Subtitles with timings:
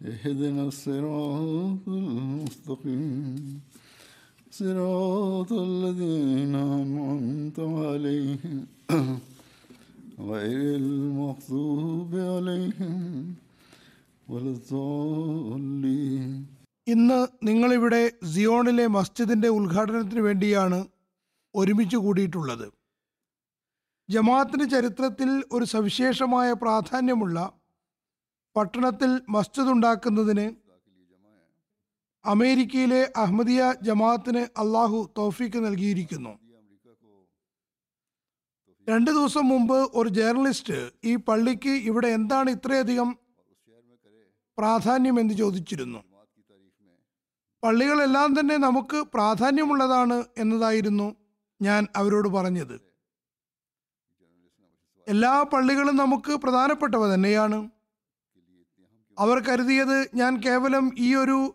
[0.00, 3.60] اهدنا الصراط المستقيم
[4.52, 8.56] صراط الذين أنعمت عليهم
[10.22, 12.94] غير المغضوب عليهم
[14.26, 16.30] ولا الضالين
[16.86, 20.78] ഇന്ന് നിങ്ങളിവിടെ സിയോണിലെ മസ്ജിദിന്റെ ഉദ്ഘാടനത്തിന് വേണ്ടിയാണ്
[21.54, 22.64] ഒരുമിച്ച് കൂടിയിട്ടുള്ളത്
[24.08, 27.36] ജമാഅത്തിന്റെ ചരിത്രത്തിൽ ഒരു സവിശേഷമായ പ്രാധാന്യമുള്ള
[28.57, 30.47] പട്ടണത്തിൽ മസ്ജിദ് ഉണ്ടാക്കുന്നതിന്
[32.25, 36.33] അമേരിക്കയിലെ അഹമ്മദിയ ജമാഅത്തിന് അള്ളാഹു തോഫിക്ക് നൽകിയിരിക്കുന്നു.
[38.87, 43.09] രണ്ട് ദിവസം മുമ്പ് ഒരു ജേർണലിസ്റ്റ് ഈ പള്ളിക്ക് ഇവിടെ എന്താണ് ഇത്രയധികം
[44.57, 45.99] പ്രാധാന്യം എന്ന് ചോദിച്ചിരുന്നു.
[47.63, 51.07] പള്ളികളെല്ലാം തന്നെ നമുക്ക് പ്രാധാന്യമുള്ളതാണ് എന്നതായിരുന്നു
[51.61, 52.75] ഞാൻ അവരോട് പറഞ്ഞത്.
[55.07, 57.59] എല്ലാ പള്ളികളും നമുക്ക് പ്രധാനപ്പെട്ടവ തന്നെയാണ്.
[59.19, 61.53] അവർ കരുതിയത് ഞാൻ കേവലം ഈ ഒരു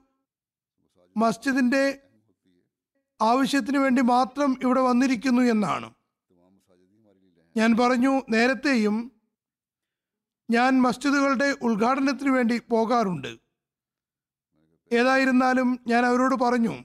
[1.16, 1.98] മസ്ജിദിന്റെ
[3.22, 5.94] ആവശ്യത്തിന് വേണ്ടി മാത്രം ഇവിടെ വന്നിരിക്കുന്നു എന്നാണ്.
[7.56, 9.12] ഞാൻ പറഞ്ഞു നേരത്തെയും
[10.50, 13.38] ഞാൻ മസ്ജിദുകളുടെ ഉദ്ഘാടനത്തിന് വേണ്ടി പോകാറുണ്ട്.
[14.92, 16.84] ഏതായിരുന്നാലും ഞാൻ അവരോട് പറഞ്ഞു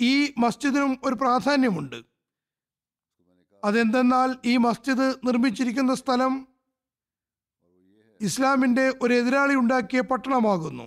[0.00, 2.02] ഈ മസ്ജിദിനും ഒരു പ്രാധാന്യമുണ്ട്.
[3.64, 6.51] അതെന്തെന്നാൽ ഈ മസ്ജിദ് നിർമ്മിച്ചിരിക്കുന്ന സ്ഥലം
[8.26, 10.84] ഇസ്ലാമിന്റെ ഒരു എതിരാളി ഉണ്ടാക്കിയ പട്ടണമാകുന്നു.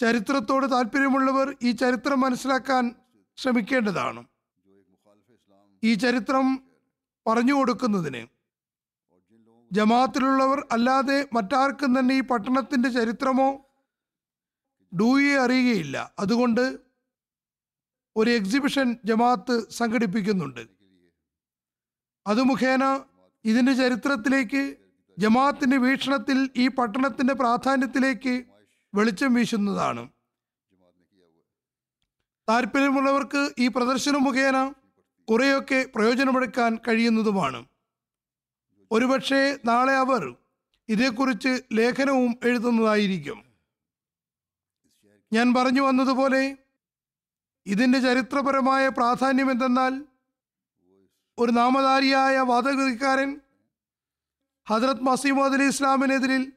[0.00, 2.84] ചരിത്രത്തോട് താല്പര്യമുള്ളവർ ഈ ചരിത്രം മനസ്സിലാക്കാൻ
[3.38, 4.22] ശ്രമിക്കേണ്ടതാണ്.
[5.82, 6.46] ഈ ചരിത്രം
[7.26, 8.22] പറഞ്ഞു കൊടുക്കുന്നതിന്
[9.70, 13.48] ജമാഅത്തിലുള്ളവർ അല്ലാതെ മറ്റാർക്കും തന്നെ ഈ പട്ടണത്തിന്റെ ചരിത്രമോ
[14.92, 15.96] ഡൂയെ അറിയുകയില്ല.
[16.18, 16.64] അതുകൊണ്ട്
[18.16, 20.62] ഒരു എക്സിബിഷൻ ജമാഅത്ത് സംഘടിപ്പിക്കുന്നുണ്ട്.
[22.26, 22.84] അത് മുഖേന
[23.44, 24.62] ഇതിന്റെ ചരിത്രത്തിലേക്ക്
[25.18, 28.44] ജമാഅത്തിന്റെ വീക്ഷണത്തിൽ ഈ പട്ടണത്തിന്റെ പ്രാധാന്യത്തിലേക്ക്
[28.94, 30.08] വെളിച്ചം വീശുന്നതാണ്.
[32.48, 34.72] താല്പര്യമുള്ളവർക്ക് ഈ പ്രദർശനം മുഖേന
[35.28, 37.66] കുറെയൊക്കെ പ്രയോജനമെടുക്കാൻ കഴിയുന്നതുമാണ്.
[38.92, 40.34] ഒരുപക്ഷെ നാളെ അവർ
[40.88, 43.38] ഇതേക്കുറിച്ച് ലേഖനവും എഴുതുന്നതായിരിക്കും.
[45.32, 46.56] ഞാൻ പറഞ്ഞു വന്നതുപോലെ
[47.66, 50.04] ഇതിന്റെ ചരിത്രപരമായ പ്രാധാന്യം എന്തെന്നാൽ
[51.38, 53.40] ഒരു നാമധാരിയായ വാദഗതിക്കാരൻ
[54.70, 56.52] ഹജറത് മസീമദ് അലി ഇസ്ലാമിനെതിരിൽ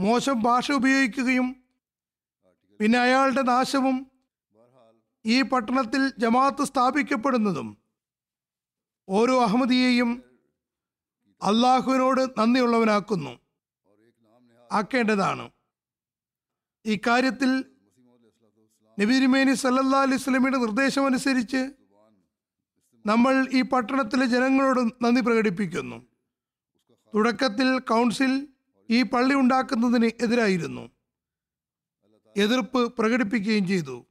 [0.00, 1.64] മോശം ഭാഷ ഉപയോഗിക്കുകയും
[2.80, 4.10] പിന്നെ അയാളുടെ നാശവും
[5.26, 7.68] ഈ പട്ടണത്തിൽ ജമാഅത്ത് സ്ഥാപിക്കപ്പെടുന്നതും
[9.08, 10.10] ഓരോ അഹമ്മദിയെയും
[11.42, 13.40] അള്ളാഹുവിനോട് നന്ദിയുള്ളവനാക്കുന്നു.
[14.72, 15.50] ആക്കേണ്ടതാണ്.
[16.84, 17.50] ഇക്കാര്യത്തിൽ കാര്യത്തിൽ
[18.98, 21.62] നബിരിമേനി സല്ലല്ലാ അലൈഹി സ്വലമിയുടെ നിർദ്ദേശമനുസരിച്ച്
[23.06, 25.98] നമ്മൾ ഈ പട്ടണത്തിലെ ജനങ്ങളോട് നന്ദി പ്രകടിപ്പിക്കുന്നു.
[27.14, 28.48] തുടക്കത്തിൽ കൗൺസിൽ
[28.90, 30.90] ഈ പള്ളി ഉണ്ടാക്കുന്നതിന് എതിരായിരുന്നു.
[32.36, 34.06] എതിർപ്പ് പ്രകടിപ്പിക്കുകയും ചെയ്തു.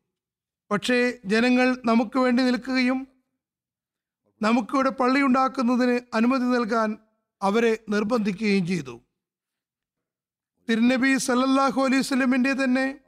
[0.71, 3.07] പക്ഷേ ജനങ്ങൾ നമുക്ക് വേണ്ടി നിൽക്കുകയും
[4.41, 6.97] നമുക്കിവിടെ പള്ളി ഉണ്ടാക്കുന്നതിന് അനുമതി നൽകാൻ
[7.41, 9.01] അവരെ നിർബന്ധിക്കുകയും ചെയ്തു.
[10.69, 12.99] തിരുനബി സല്ലല്ലാഹു അലൈഹി സ്വലമിന്റെ തന്നെ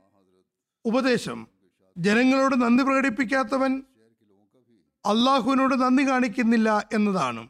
[0.86, 1.48] ഉപദേശം
[1.98, 3.84] ജനങ്ങളോട് നന്ദി പ്രകടിപ്പിക്കാത്തവൻ
[5.06, 7.50] അള്ളാഹുവിനോട് നന്ദി കാണിക്കുന്നില്ല എന്നതാണ്.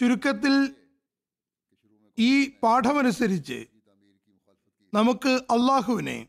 [0.00, 0.54] ചുരുക്കത്തിൽ
[2.20, 3.66] ഈ പാഠമനുസരിച്ച്
[4.94, 6.28] നമുക്ക് അള്ളാഹുവിനെ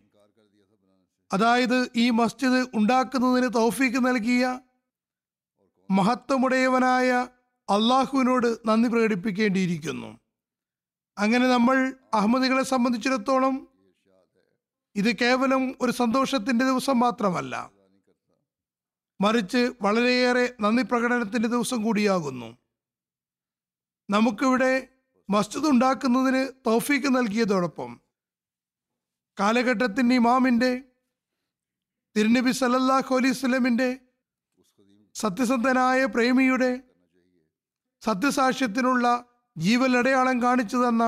[1.33, 4.59] അതായത് ഈ മസ്ജിദ് ഉണ്ടാക്കുന്നതിന് തൗഫീക്ക് നൽകിയ
[5.91, 7.27] മഹത്വമുടയവനായ
[7.69, 10.19] അള്ളാഹുവിനോട് നന്ദി പ്രകടിപ്പിക്കേണ്ടിയിരിക്കുന്നു.
[11.17, 13.67] അങ്ങനെ നമ്മൾ അഹമ്മദികളെ സംബന്ധിച്ചിടത്തോളം
[14.95, 17.71] ഇത് കേവലം ഒരു സന്തോഷത്തിന്റെ ദിവസം മാത്രമല്ല
[19.21, 22.57] മറിച്ച് വളരെയേറെ നന്ദി പ്രകടനത്തിന്റെ ദിവസം കൂടിയാകുന്നു.
[24.09, 24.87] നമുക്കിവിടെ
[25.31, 27.91] മസ്ജിദ് ഉണ്ടാക്കുന്നതിന് തൗഫീക്ക് നൽകിയതോടൊപ്പം
[29.37, 30.71] കാലഘട്ടത്തിന്റെ ഇമാമിന്റെ
[32.15, 33.89] തിരുനബി സല്ലല്ലാഹു അലൈഹി സ്വലമിന്റെ
[35.15, 36.71] സത്യസന്ധനായ പ്രേമിയുടെ
[38.03, 39.07] സത്യസാക്ഷ്യത്തിനുള്ള
[39.55, 41.03] ജീവൽ അടയാളം കാണിച്ചു തന്ന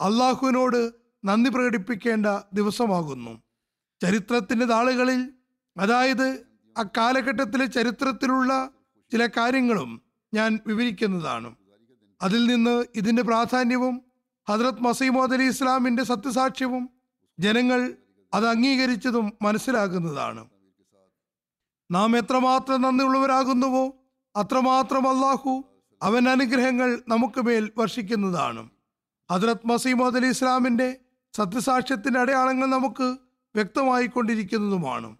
[0.00, 0.80] അള്ളാഹുവിനോട്
[1.24, 3.32] നന്ദി പ്രകടിപ്പിക്കേണ്ട ദിവസമാകുന്നു.
[4.00, 5.20] ചരിത്രത്തിന്റെ താളുകളിൽ
[5.76, 6.28] അതായത്
[6.76, 8.52] അക്കാലഘട്ടത്തിലെ ചരിത്രത്തിലുള്ള
[9.12, 9.90] ചില കാര്യങ്ങളും
[10.32, 11.50] ഞാൻ വിവരിക്കുന്നതാണ്.
[12.22, 14.02] അതിൽ നിന്ന് ഇതിന്റെ പ്രാധാന്യവും
[14.48, 16.90] ഹജ്രത് മസീമോദ് അലി ഇസ്ലാമിന്റെ സത്യസാക്ഷ്യവും
[17.38, 17.94] ജനങ്ങൾ
[18.34, 20.48] അത് അംഗീകരിച്ചതും മനസ്സിലാകുന്നതാണ്.
[21.90, 23.96] നാം എത്രമാത്രം നന്ദിയുള്ളവരാകുന്നുവോ
[24.36, 25.64] അത്രമാത്രം അള്ളാഹു
[26.02, 28.70] അവൻ അനുഗ്രഹങ്ങൾ നമുക്ക് മേൽ വർഷിക്കുന്നതാണ്.
[29.30, 31.00] ഹജ്രത് മസീമോദ് അലി ഇസ്ലാമിന്റെ
[31.36, 35.16] സത്യസാക്ഷ്യത്തിന്റെ അടയാളങ്ങൾ നമുക്ക് വ്യക്തമായി വ്യക്തമായിക്കൊണ്ടിരിക്കുന്നതുമാണ്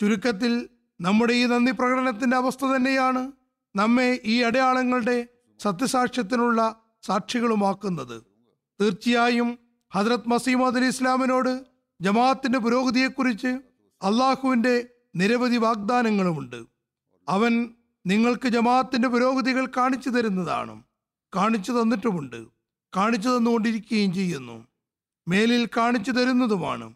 [0.00, 0.68] ചുരുക്കത്തിൽ
[1.00, 3.32] നമ്മുടെ ഈ നന്ദി പ്രകടനത്തിന്റെ അവസ്ഥ തന്നെയാണ്
[3.76, 5.28] നമ്മെ ഈ അടയാളങ്ങളുടെ
[5.60, 8.22] സത്യസാക്ഷ്യത്തിനുള്ള സാക്ഷികളുമാക്കുന്നത്.
[8.80, 9.58] തീർച്ചയായും
[9.94, 11.64] ഹജ്രത് മസീമദ് അലി ഇസ്ലാമിനോട്
[12.00, 13.46] ജമാഅത്തിന്റെ പുരോഗതിയെക്കുറിച്ച്
[14.02, 16.64] അള്ളാഹുവിന്റെ നിരവധി വാഗ്ദാനങ്ങളുമുണ്ട്.
[17.28, 17.74] അവൻ
[18.06, 20.82] നിങ്ങൾക്ക് ജമാഅത്തിന്റെ പുരോഗതികൾ കാണിച്ചു തരുന്നതാണ്.
[21.36, 22.46] കാണിച്ചു തന്നിട്ടുമുണ്ട്.
[22.96, 24.66] കാണിച്ചു തന്നുകൊണ്ടിരിക്കുകയും ചെയ്യുന്നു.
[25.28, 26.94] മേലിൽ കാണിച്ചു തരുന്നതുമാണ്.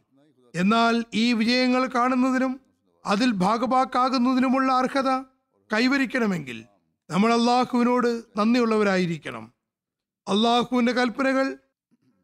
[0.55, 2.61] എന്നാൽ ഈ വിജയങ്ങൾ കാണുന്നതിനും
[3.07, 5.23] അതിൽ ഭാഗഭാക്കാകുന്നതിനുമുള്ള അർഹത
[5.73, 6.65] കൈവരിക്കണമെങ്കിൽ
[7.11, 9.53] നമ്മൾ അള്ളാഹുവിനോട് നന്ദിയുള്ളവരായിരിക്കണം.
[10.29, 11.59] അള്ളാഹുവിന്റെ കൽപ്പനകൾ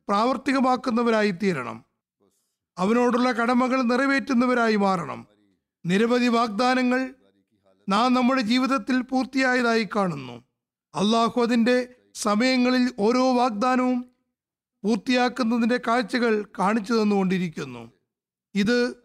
[0.08, 1.84] പ്രാവർത്തികമാക്കുന്നവരായി തീരണം
[2.78, 5.26] അവനോടുള്ള കടമകൾ നിറവേറ്റുന്നവരായി മാറണം.
[5.86, 7.14] നിരവധി വാഗ്ദാനങ്ങൾ
[7.88, 10.44] നാം നമ്മുടെ ജീവിതത്തിൽ പൂർത്തിയായതായി കാണുന്നു.
[10.94, 14.10] അള്ളാഹു അതിന്റെ സമയങ്ങളിൽ ഓരോ വാഗ്ദാനവും
[14.84, 17.92] പൂർത്തിയാക്കുന്നതിന്റെ കാഴ്ചകൾ കാണിച്ചു തന്നുകൊണ്ടിരിക്കുന്നു.
[18.54, 18.96] ഇത്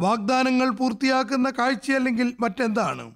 [0.00, 3.14] വാഗ്ദാനങ്ങൾ പൂർത്തിയാക്കുന്ന കാഴ്ചയല്ലെങ്കിൽ മറ്റെന്താണ്?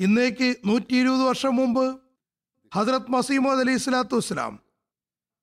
[0.00, 1.84] ഇന്നേക്ക് നൂറ്റി ഇരുപത് വർഷം മുമ്പ്
[2.74, 4.54] ഹസ്രത് മസീമോദ് അലി ഇസ്ലാത്തു വസ്സലാം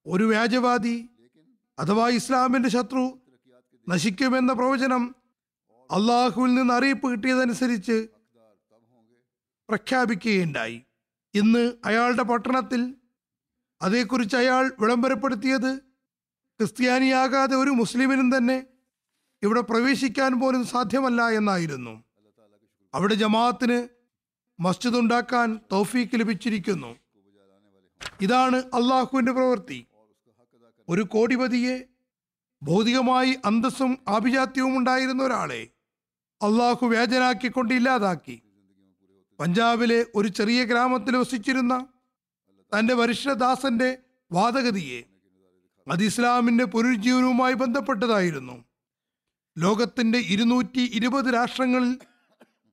[0.06, 0.94] ഒരു വ്യാജവാദി
[1.80, 3.04] അഥവാ ഇസ്ലാമിന്റെ ശത്രു
[3.90, 5.04] നശിക്കുമെന്ന പ്രവചനം
[5.92, 7.98] അള്ളാഹുവിൽ നിന്ന് അറിയിപ്പ് കിട്ടിയതനുസരിച്ച്
[9.70, 10.78] പ്രഖ്യാപിക്കുകയുണ്ടായി.
[11.34, 12.82] ഇന്ന് അയാളുടെ പട്ടണത്തിൽ
[13.82, 15.72] അതേക്കുറിച്ച് അയാൾ വിളംബരപ്പെടുത്തിയത്
[16.60, 18.58] ക്രിസ്ത്യാനിയാകാതെ ഒരു മുസ്ലിമിനും തന്നെ
[19.44, 22.04] ഇവിടെ പ്രവേശിക്കാൻ പോലും സാധ്യമല്ല എന്നായിരുന്നു.
[22.94, 23.80] അവിടെ ജമാഅത്തിന്
[24.60, 26.98] മസ്ജിദ് ഉണ്ടാക്കാൻ തൗഫീക്ക് ലഭിച്ചിരിക്കുന്നു.
[28.22, 29.86] ഇതാണ് അള്ളാഹുവിന്റെ പ്രവൃത്തി.
[30.90, 31.84] ഒരു കോടിപതിയെ
[32.64, 35.68] ഭൗതികമായി അന്തസ്സും ആഭിജാത്യവും ഉണ്ടായിരുന്ന ഒരാളെ
[36.42, 38.42] അള്ളാഹു വ്യാജനാക്കിക്കൊണ്ട് ഇല്ലാതാക്കി.
[39.40, 41.88] പഞ്ചാബിലെ ഒരു ചെറിയ ഗ്രാമത്തിൽ വസിച്ചിരുന്ന
[42.80, 43.98] തന്റെ വരിഷ്ഠദാസന്റെ
[44.32, 45.04] വാദഗതിയെ
[45.92, 48.66] അത് ഇസ്ലാമിന്റെ പുനരുജ്ജീവനവുമായി ബന്ധപ്പെട്ടതായിരുന്നു.
[49.58, 52.00] ലോകത്തിന്റെ ഇരുന്നൂറ്റി ഇരുപത് രാഷ്ട്രങ്ങളിൽ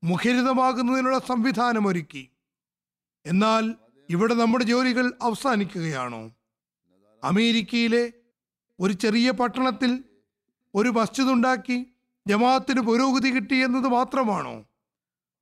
[0.05, 2.31] മുഖരിതമാകുന്നതിനുള്ള സംവിധാനം ഒരുക്കി
[3.27, 3.75] എന്നാൽ
[4.11, 6.31] ഇവിടെ നമ്മുടെ ജോലികൾ അവസാനിക്കുകയാണോ?
[7.25, 8.13] അമേരിക്കയിലെ
[8.81, 10.05] ഒരു ചെറിയ പട്ടണത്തിൽ
[10.75, 11.87] ഒരു മസ്ജിദ് ഉണ്ടാക്കി
[12.27, 14.65] ജമാഅത്തിന് പുരോഗതി കിട്ടി എന്നത് മാത്രമാണോ?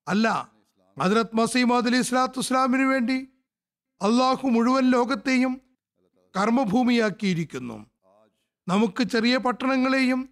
[0.08, 0.52] അല്ല
[1.00, 3.28] ഹജ്രത് മസീം അലി ഇസ്ലാത്തു ഇസ്ലാമിനു വേണ്ടി
[4.02, 5.60] അള്ളാഹു മുഴുവൻ ലോകത്തെയും
[6.36, 7.86] കർമ്മഭൂമിയാക്കിയിരിക്കുന്നു.
[8.68, 10.28] നമുക്ക് ചെറിയ പട്ടണങ്ങളെയും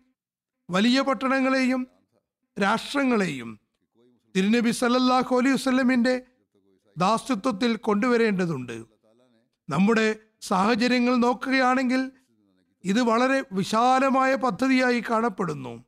[0.71, 1.87] വലിയ പട്ടണങ്ങളെയും
[2.63, 3.61] രാഷ്ട്രങ്ങളെയും
[4.37, 6.23] തിരുനബി സല്ലല്ലാഹു അലൈഹി വസല്ലമിന്റെ
[6.99, 8.85] ദാസ്യത്വത്തിൽ കൊണ്ടുവരേണ്ടതുണ്ട്.
[9.69, 12.11] നമ്മുടെ സാഹചര്യങ്ങൾ നോക്കുകയാണെങ്കിൽ
[12.85, 15.85] ഇത് വളരെ വിശാലമായ പദ്ധതിയായി കാണപ്പെടുന്നു.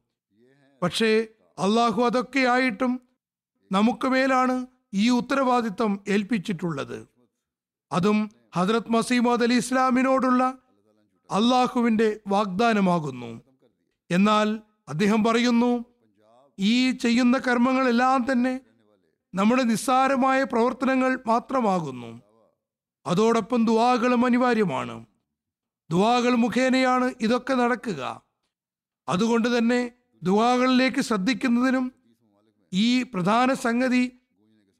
[0.82, 1.26] പക്ഷേ
[1.58, 3.00] അള്ളാഹു അതൊക്കെയായിട്ടും
[3.72, 7.06] നമുക്ക് മേലാണ് ഈ ഉത്തരവാദിത്തം ഏൽപ്പിച്ചിട്ടുള്ളത്.
[7.92, 10.58] അതും ഹജ്രത് മസീമദ് അലി ഇസ്ലാമിനോടുള്ള
[11.30, 13.40] അള്ളാഹുവിന്റെ വാഗ്ദാനമാകുന്നു.
[14.10, 15.84] എന്നാൽ അദ്ദേഹം പറയുന്നു
[16.62, 18.60] ഈ ചെയ്യുന്ന കർമ്മങ്ങളെല്ലാം തന്നെ
[19.34, 22.22] നമ്മുടെ നിസ്സാരമായ പ്രവർത്തനങ്ങൾ മാത്രമാകുന്നു.
[23.06, 25.06] അതോടൊപ്പം ദുവാകളും അനിവാര്യമാണ്.
[25.90, 28.22] ദുവാകൾ മുഖേനയാണ് ഇതൊക്കെ നടക്കുക.
[29.08, 29.92] അതുകൊണ്ട് തന്നെ
[30.22, 31.92] ദുവാകളിലേക്ക് ശ്രദ്ധിക്കുന്നതിനും
[32.72, 34.12] ഈ പ്രധാന സംഗതി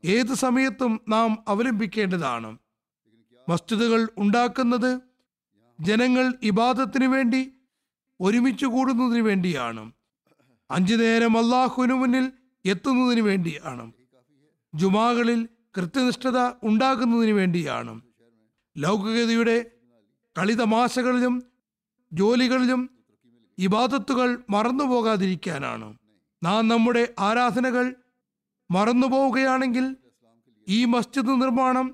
[0.05, 2.59] ഏത് സമയത്തും നാം അവലംബിക്കേണ്ടതാണ്.
[3.49, 5.01] മസ്ജിദുകൾ ഉണ്ടാക്കുന്നത്
[5.81, 7.53] ജനങ്ങൾ ഇബാദത്തിന് വേണ്ടി
[8.21, 9.93] ഒരുമിച്ച് കൂടുന്നതിന് വേണ്ടിയാണ്.
[10.73, 12.33] അഞ്ചു നേരം അള്ളാഹുവിനു മുന്നിൽ
[12.64, 13.93] എത്തുന്നതിന് വേണ്ടിയാണ്.
[14.75, 18.00] ജുമാകളിൽ കൃത്യനിഷ്ഠത ഉണ്ടാകുന്നതിന് വേണ്ടിയാണ്.
[18.76, 19.57] ലൗകികതയുടെ
[20.38, 21.35] കളിതമാശകളിലും
[22.12, 22.91] ജോലികളിലും
[23.59, 25.88] ഇബാദത്തുകൾ മറന്നുപോകാതിരിക്കാനാണ്
[26.43, 27.95] നാം നമ്മുടെ ആരാധനകൾ
[28.71, 29.97] മറന്നുപോവുകയാണെങ്കിൽ
[30.69, 31.87] ഈ മസ്ജിദ് നിർമ്മാണം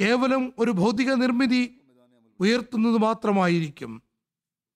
[0.00, 1.62] കേവലം ഒരു ഭൗതിക നിർമ്മിതി
[2.40, 4.02] ഉയർത്തുന്നത് മാത്രമായിരിക്കും.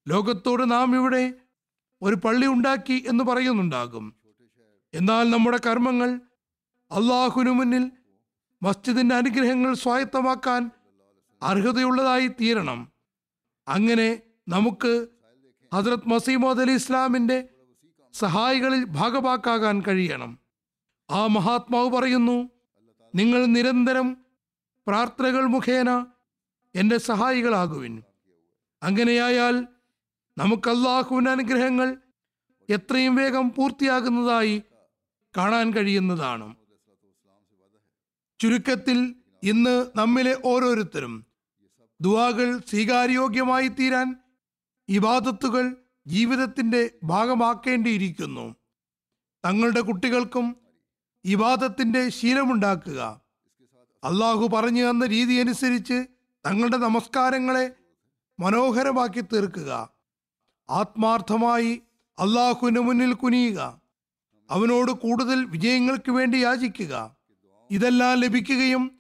[0.09, 1.23] ലോകത്തോട് നാം ഇവിടെ
[2.03, 4.17] ഒരു പള്ളി ഉണ്ടാക്കി എന്ന് പറയുന്നുണ്ടാകും.
[4.95, 6.21] എന്നാൽ നമ്മുടെ കർമ്മങ്ങൾ
[6.91, 7.91] അള്ളാഹുനു മുന്നിൽ
[8.62, 10.71] മസ്ജിദിന്റെ അനുഗ്രഹങ്ങൾ സ്വായത്തമാക്കാൻ
[11.43, 12.93] അർഹതയുള്ളതായി തീരണം.
[13.69, 15.07] അങ്ങനെ നമുക്ക്
[15.75, 17.49] ഹസ്രത് മസീമോദ് അലി ഇസ്ലാമിന്റെ
[18.12, 20.38] സഹായികളിൽ ഭാഗവാക്കാകാൻ കഴിയണം.
[21.11, 22.50] ആ മഹാത്മാവ് പറയുന്നു
[23.15, 24.17] നിങ്ങൾ നിരന്തരം
[24.87, 26.07] പ്രാർത്ഥനകൾ മുഖേന
[26.75, 28.03] എന്റെ സഹായികളാകുവിൻ.
[28.83, 29.67] അങ്ങനെയായാൽ
[30.38, 31.97] നമുക്ക് അള്ളാഹുവിന്റെ അനുഗ്രഹങ്ങൾ
[32.71, 34.62] എത്രയും വേഗം പൂർത്തിയാകുന്നതായി
[35.37, 36.55] കാണാൻ കഴിയുന്നതാണ്.
[38.40, 41.26] ചുരുക്കത്തിൽ ഇന്ന് നമ്മിലെ ഓരോരുത്തരും
[42.00, 44.16] ദുവാകൾ സ്വീകാര്യോഗ്യമായി തീരാൻ
[44.88, 45.76] ഇബാദത്തുകൾ
[46.07, 48.57] ജീവിതത്തിന്റെ ഭാഗമാക്കേണ്ടിയിരിക്കുന്നു.
[49.45, 50.57] തങ്ങളുടെ കുട്ടികൾക്കും
[51.25, 53.21] ഇബാദത്തിന്റെ ശീലമുണ്ടാക്കുക.
[54.05, 56.07] അള്ളാഹു പറഞ്ഞു തന്ന രീതി അനുസരിച്ച്
[56.47, 57.71] തങ്ങളുടെ നമസ്കാരങ്ങളെ
[58.40, 59.96] മനോഹരമാക്കി തീർക്കുക.
[60.70, 61.82] ആത്മാർത്ഥമായി
[62.18, 63.80] അള്ളാഹുവിന് മുന്നിൽ കുനിയുക.
[64.50, 67.16] അവനോട് കൂടുതൽ വിജയങ്ങൾക്ക് വേണ്ടി യാചിക്കുക.
[67.70, 68.99] ഇതെല്ലാം ലഭിക്കുകയും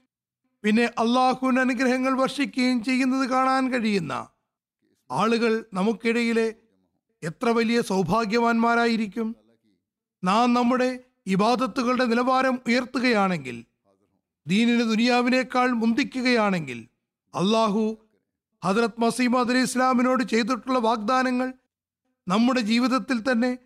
[0.64, 4.28] പിന്നെ അള്ളാഹുവിന് അനുഗ്രഹങ്ങൾ വർഷിക്കുകയും ചെയ്യുന്നത് കാണാൻ കഴിയുന്ന
[5.10, 6.54] ആളുകൾ നമുക്കിടയിലെ
[7.22, 9.36] എത്ര വലിയ സൗഭാഗ്യവാന്മാരായിരിക്കും.
[10.24, 13.64] നാം നമ്മുടെ ഇബാദത്തുകളുടെ നിലവാരം ഉയർത്തുകയാണെങ്കിൽ
[14.46, 16.88] ദീനിന് ദുനിയാവിനേക്കാൾ മുന്തിക്കുകയാണെങ്കിൽ
[17.34, 18.05] അള്ളാഹു
[18.66, 21.52] ഹജറത് മസീമദ് അലി ഇസ്ലാമിനോട് ചെയ്തിട്ടുള്ള വാഗ്ദാനങ്ങൾ
[22.28, 23.58] നമ്മുടെ ജീവിതത്തിൽ തന്നെ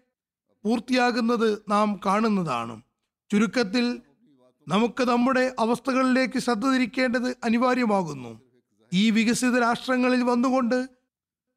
[0.64, 2.82] പൂർത്തിയാകുന്നത് നാം കാണുന്നതാണ്.
[3.32, 4.00] ചുരുക്കത്തിൽ
[4.68, 8.40] നമുക്ക് നമ്മുടെ അവസ്ഥകളിലേക്ക് ശ്രദ്ധ തിരിക്കേണ്ടത് അനിവാര്യമാകുന്നു.
[8.92, 10.88] ഈ വികസിത രാഷ്ട്രങ്ങളിൽ വന്നുകൊണ്ട്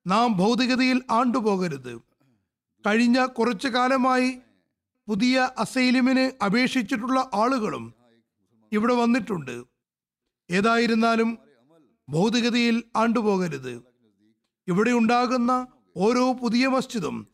[0.07, 2.01] നാം ഭൗതികതയിൽ ആണ്ടുപോകരുത്.
[2.87, 4.39] കഴിഞ്ഞ കുറച്ചു കാലമായി
[5.07, 7.93] പുതിയ അസൈലിമിന് അപേക്ഷിച്ചിട്ടുള്ള ആളുകളും
[8.71, 9.63] ഇവിടെ വന്നിട്ടുണ്ട്.
[10.51, 11.37] ഏതായിരുന്നാലും
[12.09, 13.83] ഭൗതികതയിൽ ആണ്ടുപോകരുത്.
[14.67, 15.67] ഇവിടെ ഉണ്ടാകുന്ന
[15.97, 17.27] ഓരോ പുതിയ മസ്ജിദും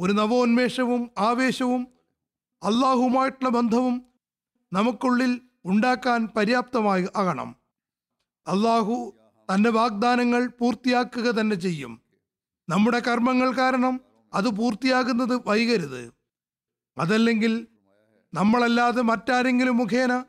[0.00, 1.88] ഒരു നവോന്മേഷവും ആവേശവും
[2.62, 4.02] അള്ളാഹുമായിട്ടുള്ള ബന്ധവും
[4.72, 7.56] നമുക്കുള്ളിൽ ഉണ്ടാക്കാൻ പര്യാപ്തമായി ആകണം.
[8.46, 9.14] അള്ളാഹു
[9.54, 12.00] തന്റെ വാഗ്ദാനങ്ങൾ പൂർത്തിയാക്കുക തന്നെ ചെയ്യും.
[12.68, 14.00] നമ്മുടെ കർമ്മങ്ങൾ കാരണം
[14.34, 16.12] അത് പൂർത്തിയാകുന്നത് വൈകരുത്.
[16.98, 17.66] അതല്ലെങ്കിൽ
[18.34, 20.24] നമ്മളല്ലാതെ മറ്റാരെങ്കിലും മുഖേന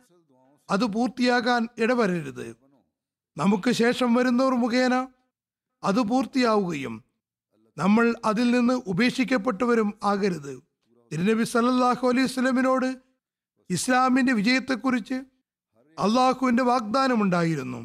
[0.70, 2.61] അത് പൂർത്തിയാകാൻ ഇടവരരുത്.
[3.38, 4.96] നമുക്ക് ശേഷം വരുന്നവർ മുഖേന
[5.84, 6.96] അത് പൂർത്തിയാവുകയും
[7.78, 10.54] നമ്മൾ അതിൽ നിന്ന് ഉപേക്ഷിക്കപ്പെട്ടവരും ആകരുത്.
[11.12, 12.90] തിരുനബി സല്ലാഹു അലൈഹി സ്വലമിനോട്
[13.70, 15.18] ഇസ്ലാമിന്റെ വിജയത്തെക്കുറിച്ച്
[15.98, 17.82] അള്ളാഹുവിന്റെ വാഗ്ദാനമുണ്ടായിരുന്നു.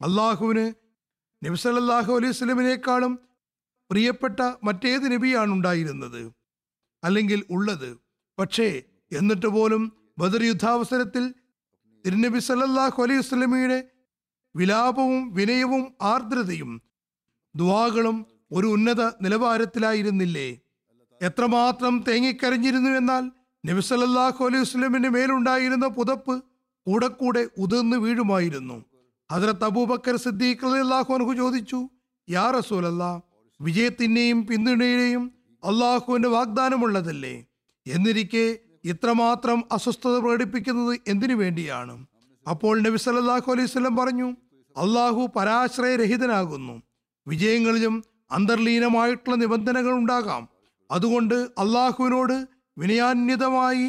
[0.00, 0.66] അള്ളാഹുവിന്
[1.44, 3.12] നബി സല്ലാഹു അലൈഹി സ്വലമിനേക്കാളും
[3.90, 6.22] പ്രിയപ്പെട്ട മറ്റേത് നബിയാണ് ഉണ്ടായിരുന്നത്
[7.04, 7.90] അല്ലെങ്കിൽ ഉള്ളത്.
[8.38, 8.68] പക്ഷേ
[9.12, 9.82] എന്നിട്ട് പോലും
[10.18, 11.34] ബദർ യുദ്ധാവസരത്തിൽ
[12.06, 13.78] തിരുനബി സല്ലാഹു അലൈഹി വസല്ലമയുടെ
[14.54, 16.82] വിലാപവും വിനയവും ആർദ്രതയും
[17.54, 20.48] ദുവാകളും ഒരു ഉന്നത നിലവാരത്തിലായിരുന്നില്ലേ?
[21.20, 23.24] എത്രമാത്രം തേങ്ങിക്കരഞ്ഞിരുന്നു എന്നാൽ
[23.64, 26.34] നബി സല്ലല്ലാഹു അലൈഹി വസല്ലമിന്റെ മേലുണ്ടായിരുന്ന പുതപ്പ്
[26.86, 28.76] കൂടെ കൂടെ ഉതിർന്നു വീഴുമായിരുന്നു.
[29.30, 31.88] ഹജറത്ത് അബൂബക്കർ സിദ്ദീഖ് റളിയല്ലാഹു അൻഹു ചോദിച്ചു
[32.28, 33.20] യാ റസൂലല്ലാ
[33.60, 35.24] വിജയത്തിന്റെയും പിന്തുണയുടെയും
[35.62, 37.34] അള്ളാഹുവിന്റെ വാഗ്ദാനമുള്ളതല്ലേ?
[37.86, 41.94] എന്നിരിക്കെ ഇത്രമാത്രം അസ്വസ്ഥത പ്രകടിപ്പിക്കുന്നത് എന്തിനു വേണ്ടിയാണ്?
[42.52, 44.28] അപ്പോൾ നബി സല്ലല്ലാഹു അലൈഹി വസല്ലം പറഞ്ഞു
[44.76, 46.74] അള്ളാഹു പരാശ്രയരഹിതനാകുന്നു.
[47.26, 47.94] വിജയങ്ങളിലും
[48.32, 50.42] അന്തർലീനമായിട്ടുള്ള നിബന്ധനകൾ ഉണ്ടാകാം.
[50.90, 52.36] അതുകൊണ്ട് അള്ളാഹുവിനോട്
[52.76, 53.86] വിനയാന്യതമായി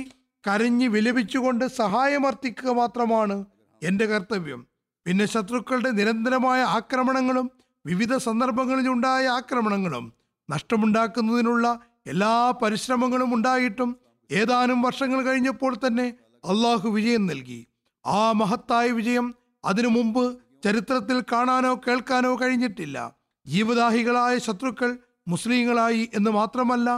[0.48, 3.38] കരഞ്ഞ് വിലപിച്ചുകൊണ്ട് സഹായമർത്ഥിക്കുക മാത്രമാണ്
[3.82, 4.62] എന്റെ കർത്തവ്യം.
[5.06, 7.51] പിന്നെ ശത്രുക്കളുടെ നിരന്തരമായ ആക്രമണങ്ങളും
[7.86, 10.13] വിവിധ സന്ദർഭങ്ങളിൽ ഉണ്ടായ ആക്രമണങ്ങളും
[10.50, 13.89] നഷ്ടമുണ്ടാക്കുന്നതിനുള്ള എല്ലാ പരിശ്രമങ്ങളും ഉണ്ടായിട്ടും
[14.30, 16.08] ഏതാനും വർഷങ്ങൾ കഴിഞ്ഞപ്പോൾ തന്നെ
[16.44, 17.60] അള്ളാഹു വിജയം നൽകി.
[18.05, 19.27] ആ മഹത്തായ വിജയം
[19.65, 20.24] അതിനു മുമ്പ്
[20.63, 22.98] ചരിത്രത്തിൽ കാണാനോ കേൾക്കാനോ കഴിഞ്ഞിട്ടില്ല.
[23.46, 26.89] ജീവദാഹികളായ ശത്രുക്കൾ മുസ്ലിങ്ങളായി എന്ന് മാത്രമല്ല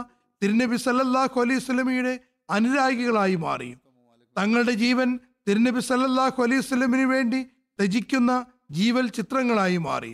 [0.42, 2.14] തിരുനബി സല്ലല്ലാഹു അലൈഹി സ്വലമിയുടെ
[2.50, 3.70] അനുരാഗികളായി മാറി.
[4.36, 5.08] തങ്ങളുടെ ജീവൻ
[5.48, 7.40] തിരുനബി സല്ലല്ലാഹു അലൈഹി സ്വലമിന് വേണ്ടി
[7.78, 8.32] ത്യജിക്കുന്ന
[8.70, 10.12] ജീവൽ ചിത്രങ്ങളായി മാറി.